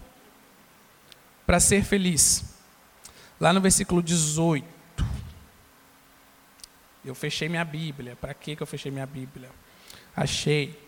Para 1.47 1.59
ser 1.59 1.83
feliz. 1.85 2.55
Lá 3.41 3.53
no 3.53 3.61
versículo 3.61 4.03
18. 4.03 4.67
Eu 7.03 7.15
fechei 7.15 7.49
minha 7.49 7.65
Bíblia. 7.65 8.15
Para 8.15 8.35
que 8.35 8.57
eu 8.61 8.67
fechei 8.67 8.93
minha 8.93 9.07
Bíblia? 9.07 9.51
Achei. 10.15 10.79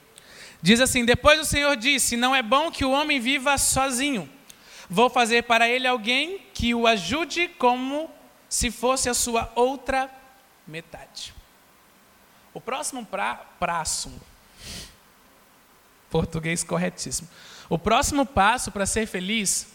Diz 0.61 0.78
assim: 0.80 1.06
Depois 1.06 1.40
o 1.40 1.44
Senhor 1.44 1.74
disse: 1.74 2.18
Não 2.18 2.37
é 2.37 2.42
bom 2.42 2.70
que 2.70 2.85
o 2.85 2.90
homem 2.90 3.18
viva 3.18 3.56
sozinho. 3.56 4.28
Vou 4.90 5.08
fazer 5.08 5.44
para 5.44 5.66
ele 5.66 5.87
alguém 5.87 6.38
que 6.62 6.77
o 6.77 6.87
ajude 6.87 7.48
como 7.48 8.09
se 8.48 8.70
fosse 8.70 9.09
a 9.09 9.14
sua 9.14 9.51
outra 9.57 10.09
metade. 10.64 11.35
O 12.55 12.61
próximo 12.61 13.05
pra, 13.05 13.35
prazo, 13.35 14.12
português 16.09 16.62
corretíssimo. 16.62 17.29
O 17.68 17.77
próximo 17.77 18.25
passo 18.25 18.70
para 18.70 18.87
ser 18.87 19.07
feliz 19.07 19.72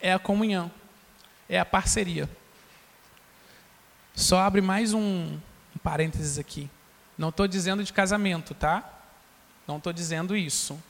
é 0.00 0.12
a 0.12 0.18
comunhão, 0.18 0.72
é 1.48 1.60
a 1.60 1.64
parceria. 1.64 2.28
Só 4.12 4.40
abre 4.40 4.60
mais 4.60 4.92
um, 4.92 5.00
um 5.00 5.78
parênteses 5.84 6.36
aqui. 6.36 6.68
Não 7.16 7.28
estou 7.28 7.46
dizendo 7.46 7.84
de 7.84 7.92
casamento, 7.92 8.54
tá? 8.54 8.82
Não 9.68 9.76
estou 9.76 9.92
dizendo 9.92 10.36
isso. 10.36 10.82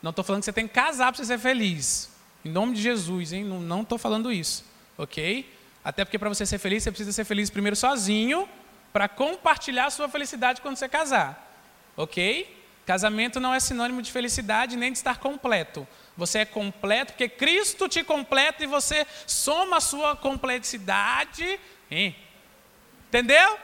Não 0.00 0.08
estou 0.08 0.24
falando 0.24 0.40
que 0.40 0.46
você 0.46 0.54
tem 0.54 0.66
que 0.66 0.72
casar 0.72 1.12
para 1.12 1.22
você 1.22 1.26
ser 1.26 1.38
feliz. 1.38 2.11
Em 2.44 2.50
nome 2.50 2.74
de 2.74 2.82
Jesus, 2.82 3.32
hein? 3.32 3.44
Não 3.44 3.82
estou 3.82 3.98
falando 3.98 4.32
isso, 4.32 4.64
ok? 4.98 5.48
Até 5.84 6.04
porque 6.04 6.18
para 6.18 6.28
você 6.28 6.44
ser 6.44 6.58
feliz, 6.58 6.82
você 6.82 6.90
precisa 6.90 7.12
ser 7.12 7.24
feliz 7.24 7.50
primeiro 7.50 7.76
sozinho, 7.76 8.48
para 8.92 9.08
compartilhar 9.08 9.86
a 9.86 9.90
sua 9.90 10.08
felicidade 10.08 10.60
quando 10.60 10.76
você 10.76 10.88
casar, 10.88 11.50
ok? 11.96 12.62
Casamento 12.84 13.38
não 13.38 13.54
é 13.54 13.60
sinônimo 13.60 14.02
de 14.02 14.10
felicidade 14.10 14.76
nem 14.76 14.90
de 14.90 14.98
estar 14.98 15.18
completo. 15.18 15.86
Você 16.16 16.40
é 16.40 16.44
completo 16.44 17.12
porque 17.12 17.28
Cristo 17.28 17.88
te 17.88 18.02
completa 18.02 18.64
e 18.64 18.66
você 18.66 19.06
soma 19.26 19.76
a 19.76 19.80
sua 19.80 20.16
complexidade. 20.16 21.60
Hein? 21.90 22.16
Entendeu? 23.08 23.56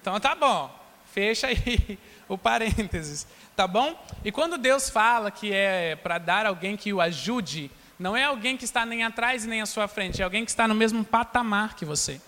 Então 0.00 0.18
tá 0.20 0.34
bom. 0.34 0.72
Fecha 1.12 1.48
aí 1.48 1.98
o 2.28 2.38
parênteses, 2.38 3.26
tá 3.56 3.66
bom? 3.66 4.00
E 4.24 4.30
quando 4.30 4.56
Deus 4.56 4.88
fala 4.88 5.30
que 5.30 5.52
é 5.52 5.96
para 5.96 6.18
dar 6.18 6.46
alguém 6.46 6.76
que 6.76 6.92
o 6.92 7.00
ajude, 7.00 7.70
não 7.98 8.16
é 8.16 8.24
alguém 8.24 8.56
que 8.56 8.64
está 8.64 8.84
nem 8.84 9.04
atrás 9.04 9.46
nem 9.46 9.60
à 9.60 9.66
sua 9.66 9.86
frente, 9.88 10.20
é 10.20 10.24
alguém 10.24 10.44
que 10.44 10.50
está 10.50 10.66
no 10.66 10.74
mesmo 10.74 11.04
patamar 11.04 11.74
que 11.74 11.84
você. 11.84 12.20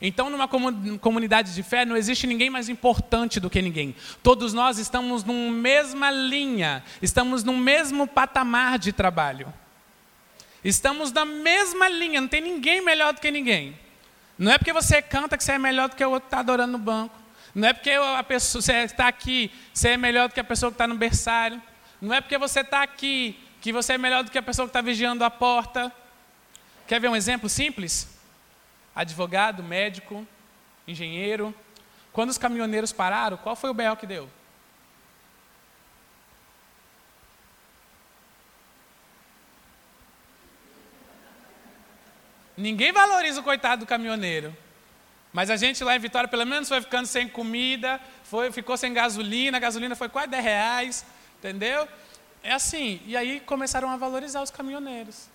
Então, 0.00 0.28
numa 0.28 0.48
comunidade 0.48 1.54
de 1.54 1.62
fé, 1.62 1.84
não 1.84 1.96
existe 1.96 2.26
ninguém 2.26 2.50
mais 2.50 2.68
importante 2.68 3.38
do 3.38 3.48
que 3.48 3.62
ninguém. 3.62 3.94
Todos 4.22 4.52
nós 4.52 4.78
estamos 4.78 5.22
numa 5.22 5.52
mesma 5.52 6.10
linha, 6.10 6.82
estamos 7.00 7.44
no 7.44 7.56
mesmo 7.56 8.06
patamar 8.06 8.78
de 8.78 8.92
trabalho. 8.92 9.52
Estamos 10.64 11.12
na 11.12 11.24
mesma 11.24 11.88
linha, 11.88 12.20
não 12.20 12.28
tem 12.28 12.40
ninguém 12.40 12.80
melhor 12.80 13.12
do 13.12 13.20
que 13.20 13.30
ninguém. 13.30 13.78
Não 14.36 14.50
é 14.50 14.58
porque 14.58 14.72
você 14.72 15.00
canta 15.00 15.36
que 15.36 15.44
você 15.44 15.52
é 15.52 15.58
melhor 15.58 15.88
do 15.88 15.94
que 15.94 16.04
o 16.04 16.10
outro 16.10 16.22
que 16.22 16.26
está 16.28 16.40
adorando 16.40 16.72
no 16.72 16.78
banco. 16.78 17.14
Não 17.54 17.68
é 17.68 17.72
porque 17.72 17.90
a 17.90 18.24
pessoa, 18.24 18.62
você 18.62 18.72
está 18.78 19.06
aqui, 19.06 19.52
você 19.72 19.90
é 19.90 19.96
melhor 19.96 20.28
do 20.28 20.34
que 20.34 20.40
a 20.40 20.44
pessoa 20.44 20.72
que 20.72 20.74
está 20.74 20.86
no 20.86 20.96
berçário. 20.96 21.62
Não 22.00 22.12
é 22.12 22.20
porque 22.20 22.38
você 22.38 22.60
está 22.60 22.82
aqui, 22.82 23.38
que 23.62 23.72
você 23.72 23.92
é 23.92 23.98
melhor 23.98 24.24
do 24.24 24.30
que 24.30 24.36
a 24.36 24.42
pessoa 24.42 24.66
que 24.66 24.70
está 24.70 24.80
vigiando 24.80 25.24
a 25.24 25.30
porta. 25.30 25.90
Quer 26.84 27.00
ver 27.00 27.08
um 27.08 27.14
exemplo 27.14 27.48
simples? 27.48 28.08
Advogado, 28.92 29.62
médico, 29.62 30.26
engenheiro. 30.86 31.54
Quando 32.12 32.30
os 32.30 32.36
caminhoneiros 32.36 32.90
pararam, 32.90 33.36
qual 33.36 33.54
foi 33.54 33.70
o 33.70 33.74
BL 33.74 33.94
que 33.98 34.04
deu? 34.04 34.28
Ninguém 42.56 42.90
valoriza 42.90 43.38
o 43.38 43.44
coitado 43.44 43.84
do 43.84 43.88
caminhoneiro. 43.88 44.54
Mas 45.32 45.50
a 45.50 45.56
gente 45.56 45.84
lá 45.84 45.94
em 45.94 46.00
Vitória, 46.00 46.28
pelo 46.28 46.44
menos, 46.44 46.68
foi 46.68 46.80
ficando 46.80 47.06
sem 47.06 47.28
comida, 47.28 48.00
foi, 48.24 48.50
ficou 48.50 48.76
sem 48.76 48.92
gasolina, 48.92 49.56
a 49.56 49.60
gasolina 49.60 49.94
foi 49.94 50.08
quase 50.08 50.28
10 50.28 50.44
reais, 50.44 51.06
entendeu? 51.38 51.88
É 52.42 52.52
assim. 52.52 53.00
E 53.06 53.16
aí 53.16 53.40
começaram 53.40 53.88
a 53.90 53.96
valorizar 53.96 54.42
os 54.42 54.50
caminhoneiros. 54.50 55.28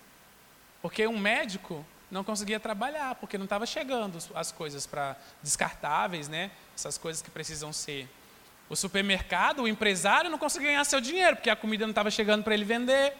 Porque 0.82 1.06
um 1.06 1.18
médico 1.18 1.84
não 2.10 2.24
conseguia 2.24 2.58
trabalhar, 2.58 3.14
porque 3.16 3.36
não 3.36 3.44
estava 3.44 3.66
chegando 3.66 4.18
as 4.34 4.52
coisas 4.52 4.86
para 4.86 5.16
descartáveis, 5.42 6.28
né? 6.28 6.50
essas 6.78 6.96
coisas 6.96 7.20
que 7.20 7.30
precisam 7.30 7.72
ser. 7.72 8.08
O 8.68 8.76
supermercado, 8.76 9.62
o 9.62 9.68
empresário 9.68 10.30
não 10.30 10.38
conseguia 10.38 10.68
ganhar 10.68 10.84
seu 10.84 11.00
dinheiro, 11.00 11.36
porque 11.36 11.50
a 11.50 11.56
comida 11.56 11.84
não 11.84 11.90
estava 11.90 12.10
chegando 12.10 12.44
para 12.44 12.54
ele 12.54 12.64
vender. 12.64 13.14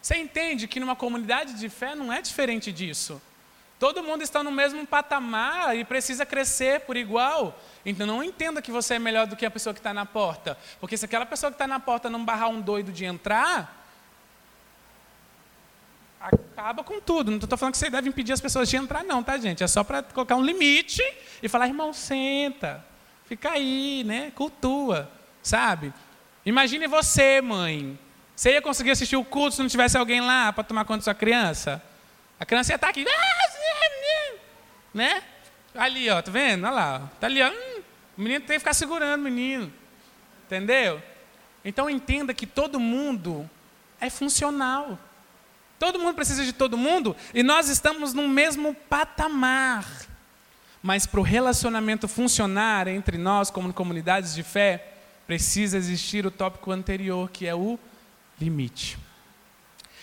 Você 0.00 0.16
entende 0.16 0.68
que 0.68 0.78
numa 0.78 0.94
comunidade 0.94 1.54
de 1.54 1.68
fé 1.68 1.94
não 1.94 2.12
é 2.12 2.22
diferente 2.22 2.72
disso. 2.72 3.20
Todo 3.78 4.02
mundo 4.02 4.22
está 4.22 4.42
no 4.42 4.50
mesmo 4.50 4.84
patamar 4.84 5.76
e 5.76 5.84
precisa 5.84 6.26
crescer 6.26 6.80
por 6.80 6.96
igual. 6.96 7.58
Então 7.86 8.06
não 8.06 8.24
entenda 8.24 8.60
que 8.60 8.72
você 8.72 8.94
é 8.94 8.98
melhor 8.98 9.26
do 9.26 9.36
que 9.36 9.46
a 9.46 9.50
pessoa 9.50 9.72
que 9.72 9.78
está 9.78 9.94
na 9.94 10.04
porta. 10.04 10.58
Porque 10.80 10.96
se 10.96 11.04
aquela 11.04 11.24
pessoa 11.24 11.50
que 11.50 11.54
está 11.54 11.66
na 11.66 11.78
porta 11.78 12.10
não 12.10 12.24
barrar 12.24 12.48
um 12.48 12.60
doido 12.60 12.90
de 12.90 13.04
entrar, 13.04 13.86
acaba 16.20 16.82
com 16.82 17.00
tudo. 17.00 17.30
Não 17.30 17.38
estou 17.38 17.56
falando 17.56 17.72
que 17.72 17.78
você 17.78 17.88
deve 17.88 18.08
impedir 18.08 18.32
as 18.32 18.40
pessoas 18.40 18.68
de 18.68 18.76
entrar, 18.76 19.04
não, 19.04 19.22
tá, 19.22 19.38
gente? 19.38 19.62
É 19.62 19.68
só 19.68 19.84
para 19.84 20.02
colocar 20.02 20.34
um 20.34 20.42
limite 20.42 21.02
e 21.40 21.48
falar, 21.48 21.68
irmão, 21.68 21.92
senta, 21.92 22.84
fica 23.26 23.52
aí, 23.52 24.02
né? 24.04 24.32
Cultua, 24.34 25.08
sabe? 25.40 25.92
Imagine 26.44 26.88
você, 26.88 27.40
mãe. 27.40 27.96
Você 28.34 28.52
ia 28.52 28.62
conseguir 28.62 28.90
assistir 28.90 29.16
o 29.16 29.24
culto 29.24 29.56
se 29.56 29.62
não 29.62 29.68
tivesse 29.68 29.96
alguém 29.96 30.20
lá 30.20 30.52
para 30.52 30.64
tomar 30.64 30.84
conta 30.84 30.98
da 30.98 31.04
sua 31.04 31.14
criança? 31.14 31.82
A 32.40 32.46
criança 32.46 32.72
ia 32.72 32.76
estar 32.76 32.86
tá 32.86 32.90
aqui, 32.90 33.04
né? 34.92 35.22
Ali, 35.74 36.08
ó, 36.10 36.20
tá 36.20 36.30
vendo? 36.30 36.64
Olha 36.64 36.74
lá, 36.74 37.10
tá 37.20 37.26
ali, 37.26 37.42
ó. 37.42 37.48
Hum, 37.48 37.82
o 38.16 38.22
menino 38.22 38.40
tem 38.40 38.54
que 38.54 38.60
ficar 38.60 38.74
segurando 38.74 39.20
o 39.20 39.24
menino, 39.24 39.72
entendeu? 40.46 41.00
Então 41.64 41.88
entenda 41.88 42.32
que 42.34 42.46
todo 42.46 42.80
mundo 42.80 43.48
é 44.00 44.10
funcional. 44.10 44.98
Todo 45.78 45.98
mundo 45.98 46.14
precisa 46.14 46.44
de 46.44 46.52
todo 46.52 46.76
mundo 46.76 47.14
e 47.32 47.42
nós 47.42 47.68
estamos 47.68 48.12
no 48.12 48.26
mesmo 48.26 48.74
patamar. 48.74 49.86
Mas 50.82 51.06
para 51.06 51.20
o 51.20 51.22
relacionamento 51.22 52.08
funcionar 52.08 52.88
entre 52.88 53.18
nós, 53.18 53.50
como 53.50 53.72
comunidades 53.72 54.34
de 54.34 54.42
fé, 54.42 54.94
precisa 55.26 55.76
existir 55.76 56.26
o 56.26 56.30
tópico 56.30 56.70
anterior, 56.70 57.30
que 57.30 57.46
é 57.46 57.54
o 57.54 57.78
limite. 58.40 58.98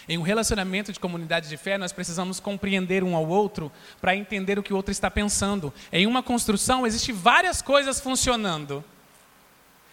Em 0.08 0.18
um 0.18 0.22
relacionamento 0.22 0.94
de 0.94 1.00
comunidade 1.00 1.50
de 1.50 1.58
fé, 1.58 1.78
nós 1.78 1.92
precisamos 1.92 2.40
compreender 2.40 3.04
um 3.04 3.16
ao 3.16 3.28
outro 3.28 3.72
para 4.00 4.16
entender 4.16 4.60
o 4.60 4.64
que 4.64 4.72
o 4.72 4.76
outro 4.76 4.92
está 4.92 5.10
pensando. 5.10 5.74
Em 5.92 6.06
uma 6.06 6.22
construção, 6.22 6.86
existem 6.86 7.14
várias 7.14 7.62
coisas 7.62 8.00
funcionando. 8.00 8.84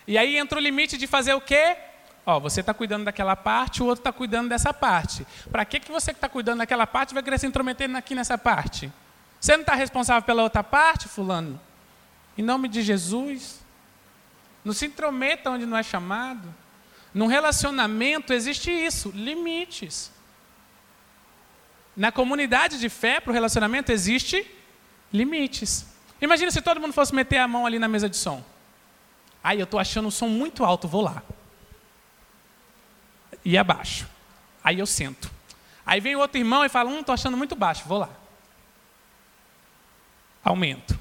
E 0.06 0.18
aí 0.18 0.36
entra 0.36 0.58
o 0.58 0.62
limite 0.62 0.98
de 0.98 1.06
fazer 1.06 1.32
o 1.32 1.40
quê? 1.40 1.76
Ó, 2.26 2.38
você 2.38 2.60
está 2.60 2.74
cuidando 2.74 3.04
daquela 3.04 3.34
parte, 3.34 3.82
o 3.82 3.86
outro 3.86 4.00
está 4.00 4.12
cuidando 4.12 4.48
dessa 4.48 4.72
parte. 4.72 5.26
Para 5.50 5.64
que, 5.64 5.80
que 5.80 5.90
você 5.90 6.12
que 6.12 6.18
está 6.18 6.28
cuidando 6.28 6.58
daquela 6.58 6.86
parte 6.86 7.14
vai 7.14 7.22
querer 7.22 7.38
se 7.38 7.46
intrometer 7.46 7.94
aqui 7.96 8.14
nessa 8.14 8.36
parte? 8.36 8.92
Você 9.40 9.54
não 9.54 9.62
está 9.62 9.74
responsável 9.74 10.22
pela 10.22 10.42
outra 10.42 10.62
parte, 10.62 11.08
fulano? 11.08 11.60
Em 12.36 12.42
nome 12.42 12.68
de 12.68 12.82
Jesus. 12.82 13.60
Não 14.64 14.72
se 14.72 14.86
intrometa 14.86 15.50
onde 15.50 15.66
não 15.66 15.76
é 15.76 15.82
chamado. 15.82 16.54
Num 17.14 17.26
relacionamento 17.26 18.32
existe 18.32 18.70
isso, 18.70 19.10
limites. 19.14 20.10
Na 21.96 22.10
comunidade 22.10 22.78
de 22.78 22.88
fé, 22.88 23.20
para 23.20 23.30
o 23.30 23.34
relacionamento, 23.34 23.92
existe 23.92 24.50
limites. 25.12 25.86
Imagina 26.20 26.50
se 26.50 26.62
todo 26.62 26.80
mundo 26.80 26.94
fosse 26.94 27.14
meter 27.14 27.38
a 27.38 27.48
mão 27.48 27.66
ali 27.66 27.78
na 27.78 27.88
mesa 27.88 28.08
de 28.08 28.16
som. 28.16 28.42
Aí 29.44 29.58
eu 29.58 29.64
estou 29.64 29.78
achando 29.78 30.08
o 30.08 30.12
som 30.12 30.28
muito 30.28 30.64
alto, 30.64 30.88
vou 30.88 31.02
lá 31.02 31.22
e 33.44 33.58
abaixo. 33.58 34.08
Aí 34.62 34.78
eu 34.78 34.86
sento. 34.86 35.30
Aí 35.84 36.00
vem 36.00 36.14
o 36.14 36.20
outro 36.20 36.38
irmão 36.38 36.64
e 36.64 36.68
fala: 36.68 36.90
Hum, 36.90 37.00
estou 37.00 37.12
achando 37.12 37.36
muito 37.36 37.54
baixo, 37.56 37.84
vou 37.86 37.98
lá. 37.98 38.10
Aumento. 40.44 40.98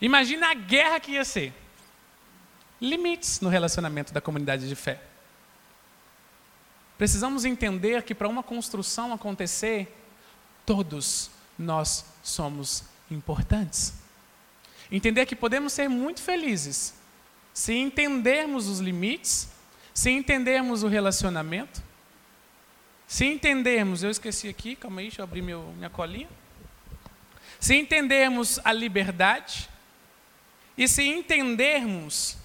Imagina 0.00 0.50
a 0.50 0.54
guerra 0.54 1.00
que 1.00 1.12
ia 1.12 1.24
ser. 1.24 1.52
Limites 2.80 3.40
no 3.40 3.48
relacionamento 3.48 4.12
da 4.12 4.20
comunidade 4.20 4.68
de 4.68 4.74
fé. 4.74 5.00
Precisamos 7.00 7.46
entender 7.46 8.02
que 8.02 8.14
para 8.14 8.28
uma 8.28 8.42
construção 8.42 9.10
acontecer, 9.14 9.90
todos 10.66 11.30
nós 11.58 12.04
somos 12.22 12.84
importantes. 13.10 13.94
Entender 14.92 15.24
que 15.24 15.34
podemos 15.34 15.72
ser 15.72 15.88
muito 15.88 16.20
felizes 16.20 16.92
se 17.54 17.72
entendermos 17.72 18.68
os 18.68 18.80
limites 18.80 19.48
se 19.94 20.10
entendermos 20.10 20.82
o 20.82 20.88
relacionamento, 20.88 21.82
se 23.06 23.24
entendermos, 23.24 24.02
eu 24.02 24.10
esqueci 24.10 24.46
aqui, 24.46 24.76
calma 24.76 25.00
aí, 25.00 25.06
deixa 25.06 25.22
eu 25.22 25.24
abrir 25.24 25.40
meu, 25.40 25.62
minha 25.76 25.88
colinha. 25.88 26.28
Se 27.58 27.74
entendermos 27.74 28.60
a 28.62 28.74
liberdade 28.74 29.70
e 30.76 30.86
se 30.86 31.02
entendermos 31.02 32.36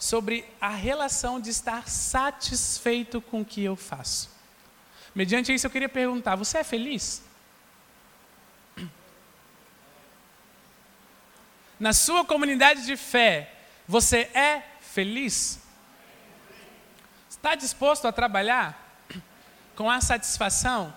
sobre 0.00 0.46
a 0.58 0.70
relação 0.70 1.38
de 1.38 1.50
estar 1.50 1.86
satisfeito 1.86 3.20
com 3.20 3.42
o 3.42 3.44
que 3.44 3.62
eu 3.62 3.76
faço. 3.76 4.30
Mediante 5.14 5.52
isso, 5.52 5.66
eu 5.66 5.70
queria 5.70 5.90
perguntar: 5.90 6.36
você 6.36 6.56
é 6.56 6.64
feliz? 6.64 7.22
Na 11.78 11.92
sua 11.92 12.24
comunidade 12.24 12.86
de 12.86 12.96
fé, 12.96 13.54
você 13.86 14.20
é 14.32 14.62
feliz? 14.80 15.60
Está 17.28 17.54
disposto 17.54 18.08
a 18.08 18.12
trabalhar 18.12 19.04
com 19.76 19.90
a 19.90 20.00
satisfação, 20.00 20.96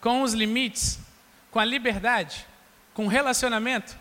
com 0.00 0.22
os 0.22 0.34
limites, 0.34 1.00
com 1.50 1.58
a 1.58 1.64
liberdade, 1.64 2.46
com 2.94 3.06
o 3.06 3.08
relacionamento? 3.08 3.98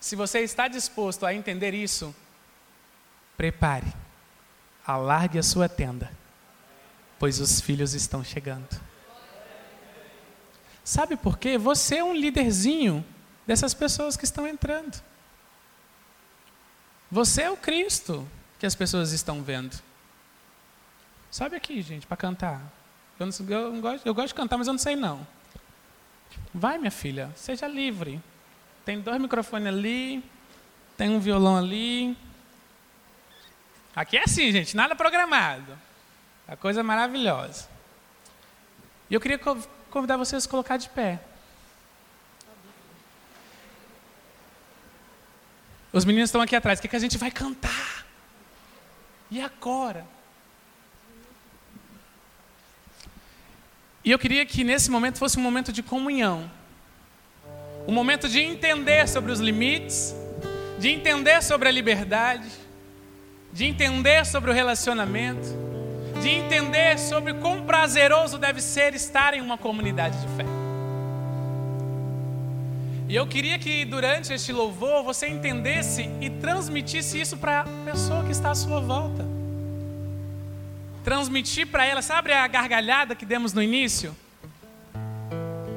Se 0.00 0.16
você 0.16 0.40
está 0.40 0.66
disposto 0.66 1.24
a 1.24 1.32
entender 1.32 1.74
isso, 1.74 2.12
prepare, 3.36 3.92
alargue 4.86 5.38
a 5.38 5.42
sua 5.42 5.68
tenda, 5.68 6.10
pois 7.18 7.40
os 7.40 7.60
filhos 7.60 7.94
estão 7.94 8.24
chegando. 8.24 8.68
Sabe 10.84 11.16
por 11.16 11.38
quê? 11.38 11.58
Você 11.58 11.96
é 11.96 12.04
um 12.04 12.14
líderzinho 12.14 13.04
dessas 13.46 13.74
pessoas 13.74 14.16
que 14.16 14.24
estão 14.24 14.46
entrando. 14.46 15.02
Você 17.10 17.42
é 17.42 17.50
o 17.50 17.56
Cristo 17.56 18.26
que 18.58 18.66
as 18.66 18.74
pessoas 18.74 19.12
estão 19.12 19.42
vendo. 19.42 19.76
Sobe 21.30 21.56
aqui, 21.56 21.82
gente, 21.82 22.06
para 22.06 22.16
cantar. 22.16 22.62
Eu, 23.18 23.26
não, 23.26 23.32
eu, 23.48 23.72
não 23.72 23.80
gosto, 23.80 24.06
eu 24.06 24.14
gosto 24.14 24.28
de 24.28 24.34
cantar, 24.34 24.56
mas 24.58 24.66
eu 24.66 24.72
não 24.72 24.78
sei 24.78 24.96
não. 24.96 25.26
Vai, 26.52 26.78
minha 26.78 26.90
filha, 26.90 27.30
seja 27.34 27.66
livre. 27.66 28.20
Tem 28.84 29.00
dois 29.00 29.20
microfones 29.20 29.68
ali, 29.68 30.24
tem 30.96 31.10
um 31.10 31.18
violão 31.20 31.56
ali. 31.56 32.16
Aqui 33.96 34.18
é 34.18 34.24
assim, 34.24 34.52
gente, 34.52 34.76
nada 34.76 34.94
programado. 34.94 35.76
A 36.46 36.54
coisa 36.54 36.80
é 36.80 36.82
maravilhosa. 36.82 37.66
E 39.08 39.14
eu 39.14 39.20
queria 39.20 39.40
convidar 39.90 40.18
vocês 40.18 40.44
a 40.44 40.48
colocar 40.50 40.76
de 40.76 40.90
pé. 40.90 41.18
Os 45.90 46.04
meninos 46.04 46.28
estão 46.28 46.42
aqui 46.42 46.54
atrás. 46.54 46.78
O 46.78 46.82
que, 46.82 46.88
que 46.88 46.96
a 46.96 46.98
gente 46.98 47.16
vai 47.16 47.30
cantar? 47.30 48.04
E 49.30 49.40
agora? 49.40 50.06
E 54.04 54.10
eu 54.10 54.18
queria 54.18 54.44
que 54.44 54.62
nesse 54.62 54.90
momento 54.90 55.18
fosse 55.18 55.38
um 55.38 55.42
momento 55.42 55.72
de 55.72 55.82
comunhão. 55.82 56.50
Um 57.88 57.92
momento 57.92 58.28
de 58.28 58.40
entender 58.40 59.08
sobre 59.08 59.32
os 59.32 59.40
limites, 59.40 60.14
de 60.78 60.90
entender 60.90 61.42
sobre 61.42 61.66
a 61.66 61.72
liberdade, 61.72 62.65
de 63.56 63.64
entender 63.64 64.26
sobre 64.26 64.50
o 64.50 64.52
relacionamento, 64.52 65.48
de 66.20 66.28
entender 66.28 66.98
sobre 66.98 67.32
quão 67.32 67.62
prazeroso 67.62 68.36
deve 68.36 68.60
ser 68.60 68.94
estar 68.94 69.32
em 69.32 69.40
uma 69.40 69.56
comunidade 69.56 70.20
de 70.20 70.28
fé. 70.36 70.44
E 73.08 73.16
eu 73.16 73.26
queria 73.26 73.58
que 73.58 73.86
durante 73.86 74.30
este 74.30 74.52
louvor 74.52 75.02
você 75.02 75.26
entendesse 75.26 76.02
e 76.20 76.28
transmitisse 76.28 77.18
isso 77.18 77.38
para 77.38 77.62
a 77.62 77.64
pessoa 77.90 78.22
que 78.24 78.32
está 78.32 78.50
à 78.50 78.54
sua 78.54 78.78
volta 78.78 79.24
transmitir 81.02 81.68
para 81.68 81.86
ela, 81.86 82.02
sabe 82.02 82.32
a 82.32 82.46
gargalhada 82.48 83.14
que 83.14 83.24
demos 83.24 83.54
no 83.54 83.62
início? 83.62 84.14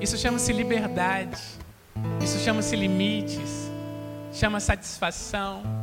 Isso 0.01 0.17
chama-se 0.17 0.51
liberdade, 0.51 1.39
isso 2.19 2.39
chama-se 2.39 2.75
limites, 2.75 3.71
chama 4.33 4.59
satisfação, 4.59 5.78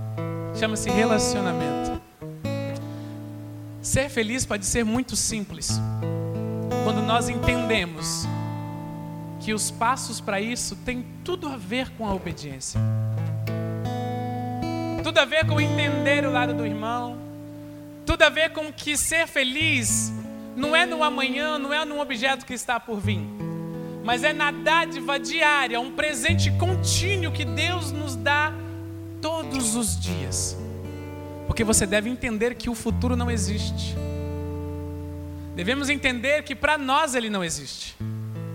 chama-se 0.59 0.89
relacionamento. 0.89 2.01
Ser 3.83 4.09
feliz 4.09 4.47
pode 4.47 4.65
ser 4.65 4.85
muito 4.85 5.15
simples 5.15 5.81
quando 6.83 7.03
nós 7.03 7.29
entendemos 7.29 8.27
que 9.41 9.53
os 9.53 9.71
passos 9.71 10.21
para 10.21 10.41
isso 10.41 10.75
têm 10.77 11.07
tudo 11.23 11.49
a 11.49 11.57
ver 11.57 11.91
com 11.91 12.07
a 12.07 12.15
obediência. 12.15 12.81
Tudo 15.05 15.19
a 15.19 15.25
ver 15.25 15.47
com 15.47 15.61
entender 15.61 16.27
o 16.27 16.33
lado 16.33 16.55
do 16.55 16.67
irmão. 16.67 17.19
Tudo 18.05 18.23
a 18.23 18.29
ver 18.29 18.51
com 18.51 18.73
que 18.73 18.97
ser 18.97 19.27
feliz 19.27 20.13
não 20.57 20.75
é 20.75 20.87
no 20.87 21.05
amanhã, 21.05 21.59
não 21.59 21.73
é 21.73 21.85
num 21.85 22.01
objeto 22.01 22.47
que 22.47 22.55
está 22.55 22.81
por 22.81 22.99
vir, 22.99 23.21
mas 24.03 24.25
é 24.25 24.33
na 24.33 24.51
dádiva 24.51 25.19
diária, 25.19 25.79
um 25.79 25.93
presente 25.93 26.51
contínuo 26.53 27.31
que 27.31 27.45
Deus 27.45 27.93
nos 27.93 28.17
dá 28.17 28.53
todos 29.27 29.74
os 29.74 29.99
dias. 29.99 30.57
Porque 31.49 31.64
você 31.64 31.85
deve 31.85 32.09
entender 32.09 32.55
que 32.55 32.70
o 32.70 32.77
futuro 32.77 33.16
não 33.16 33.29
existe. 33.29 33.97
Devemos 35.57 35.89
entender 35.89 36.45
que 36.45 36.55
para 36.55 36.79
nós 36.79 37.16
ele 37.16 37.29
não 37.29 37.43
existe. 37.43 37.97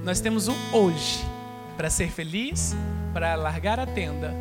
Nós 0.02 0.22
temos 0.22 0.48
o 0.48 0.56
hoje 0.72 1.20
para 1.76 1.90
ser 1.90 2.10
feliz, 2.10 2.74
para 3.14 3.36
largar 3.36 3.82
a 3.82 3.86
tenda 3.86 4.34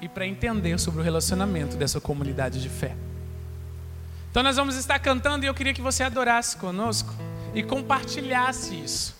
e 0.00 0.08
para 0.08 0.26
entender 0.26 0.80
sobre 0.80 1.02
o 1.02 1.04
relacionamento 1.04 1.76
dessa 1.76 2.00
comunidade 2.00 2.62
de 2.62 2.70
fé. 2.70 2.96
Então 4.30 4.42
nós 4.42 4.56
vamos 4.56 4.76
estar 4.76 4.98
cantando 4.98 5.44
e 5.44 5.48
eu 5.48 5.52
queria 5.52 5.74
que 5.74 5.82
você 5.82 6.02
adorasse 6.04 6.56
conosco 6.56 7.12
e 7.54 7.62
compartilhasse 7.62 8.74
isso. 8.82 9.14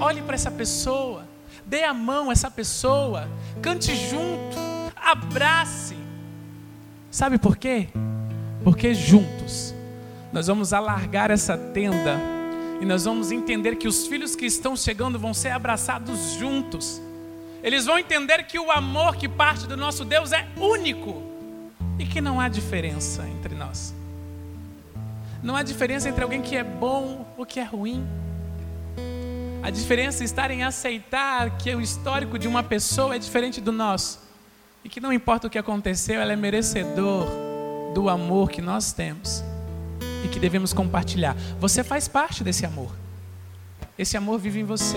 Olhe 0.00 0.22
para 0.22 0.34
essa 0.34 0.50
pessoa, 0.50 1.24
dê 1.64 1.84
a 1.84 1.94
mão 1.94 2.30
a 2.30 2.32
essa 2.32 2.50
pessoa, 2.50 3.28
cante 3.62 3.94
junto, 3.94 4.67
abrace. 5.10 5.96
Sabe 7.10 7.38
por 7.38 7.56
quê? 7.56 7.88
Porque 8.62 8.92
juntos 8.92 9.74
nós 10.32 10.46
vamos 10.46 10.72
alargar 10.72 11.30
essa 11.30 11.56
tenda 11.56 12.20
e 12.80 12.84
nós 12.84 13.04
vamos 13.04 13.32
entender 13.32 13.76
que 13.76 13.88
os 13.88 14.06
filhos 14.06 14.36
que 14.36 14.44
estão 14.44 14.76
chegando 14.76 15.18
vão 15.18 15.32
ser 15.32 15.50
abraçados 15.50 16.32
juntos. 16.32 17.00
Eles 17.62 17.86
vão 17.86 17.98
entender 17.98 18.44
que 18.44 18.58
o 18.58 18.70
amor 18.70 19.16
que 19.16 19.28
parte 19.28 19.66
do 19.66 19.76
nosso 19.76 20.04
Deus 20.04 20.32
é 20.32 20.46
único 20.56 21.22
e 21.98 22.04
que 22.04 22.20
não 22.20 22.38
há 22.38 22.48
diferença 22.48 23.26
entre 23.26 23.54
nós. 23.54 23.94
Não 25.42 25.56
há 25.56 25.62
diferença 25.62 26.08
entre 26.08 26.22
alguém 26.22 26.42
que 26.42 26.54
é 26.54 26.62
bom 26.62 27.26
ou 27.36 27.46
que 27.46 27.58
é 27.58 27.64
ruim. 27.64 28.06
A 29.62 29.70
diferença 29.70 30.22
está 30.22 30.52
em 30.52 30.62
aceitar 30.62 31.56
que 31.56 31.74
o 31.74 31.80
histórico 31.80 32.38
de 32.38 32.46
uma 32.46 32.62
pessoa 32.62 33.16
é 33.16 33.18
diferente 33.18 33.60
do 33.60 33.72
nosso. 33.72 34.27
E 34.88 34.90
que 34.90 35.02
não 35.02 35.12
importa 35.12 35.46
o 35.46 35.50
que 35.50 35.58
aconteceu, 35.58 36.18
ela 36.18 36.32
é 36.32 36.36
merecedor 36.36 37.28
do 37.92 38.08
amor 38.08 38.50
que 38.50 38.62
nós 38.62 38.90
temos 38.90 39.44
e 40.24 40.28
que 40.28 40.40
devemos 40.40 40.72
compartilhar. 40.72 41.36
Você 41.60 41.84
faz 41.84 42.08
parte 42.08 42.42
desse 42.42 42.64
amor. 42.64 42.90
Esse 43.98 44.16
amor 44.16 44.38
vive 44.38 44.60
em 44.60 44.64
você. 44.64 44.96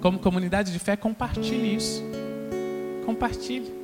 Como 0.00 0.18
comunidade 0.18 0.72
de 0.72 0.78
fé, 0.78 0.96
compartilhe 0.96 1.76
isso. 1.76 2.02
Compartilhe. 3.04 3.83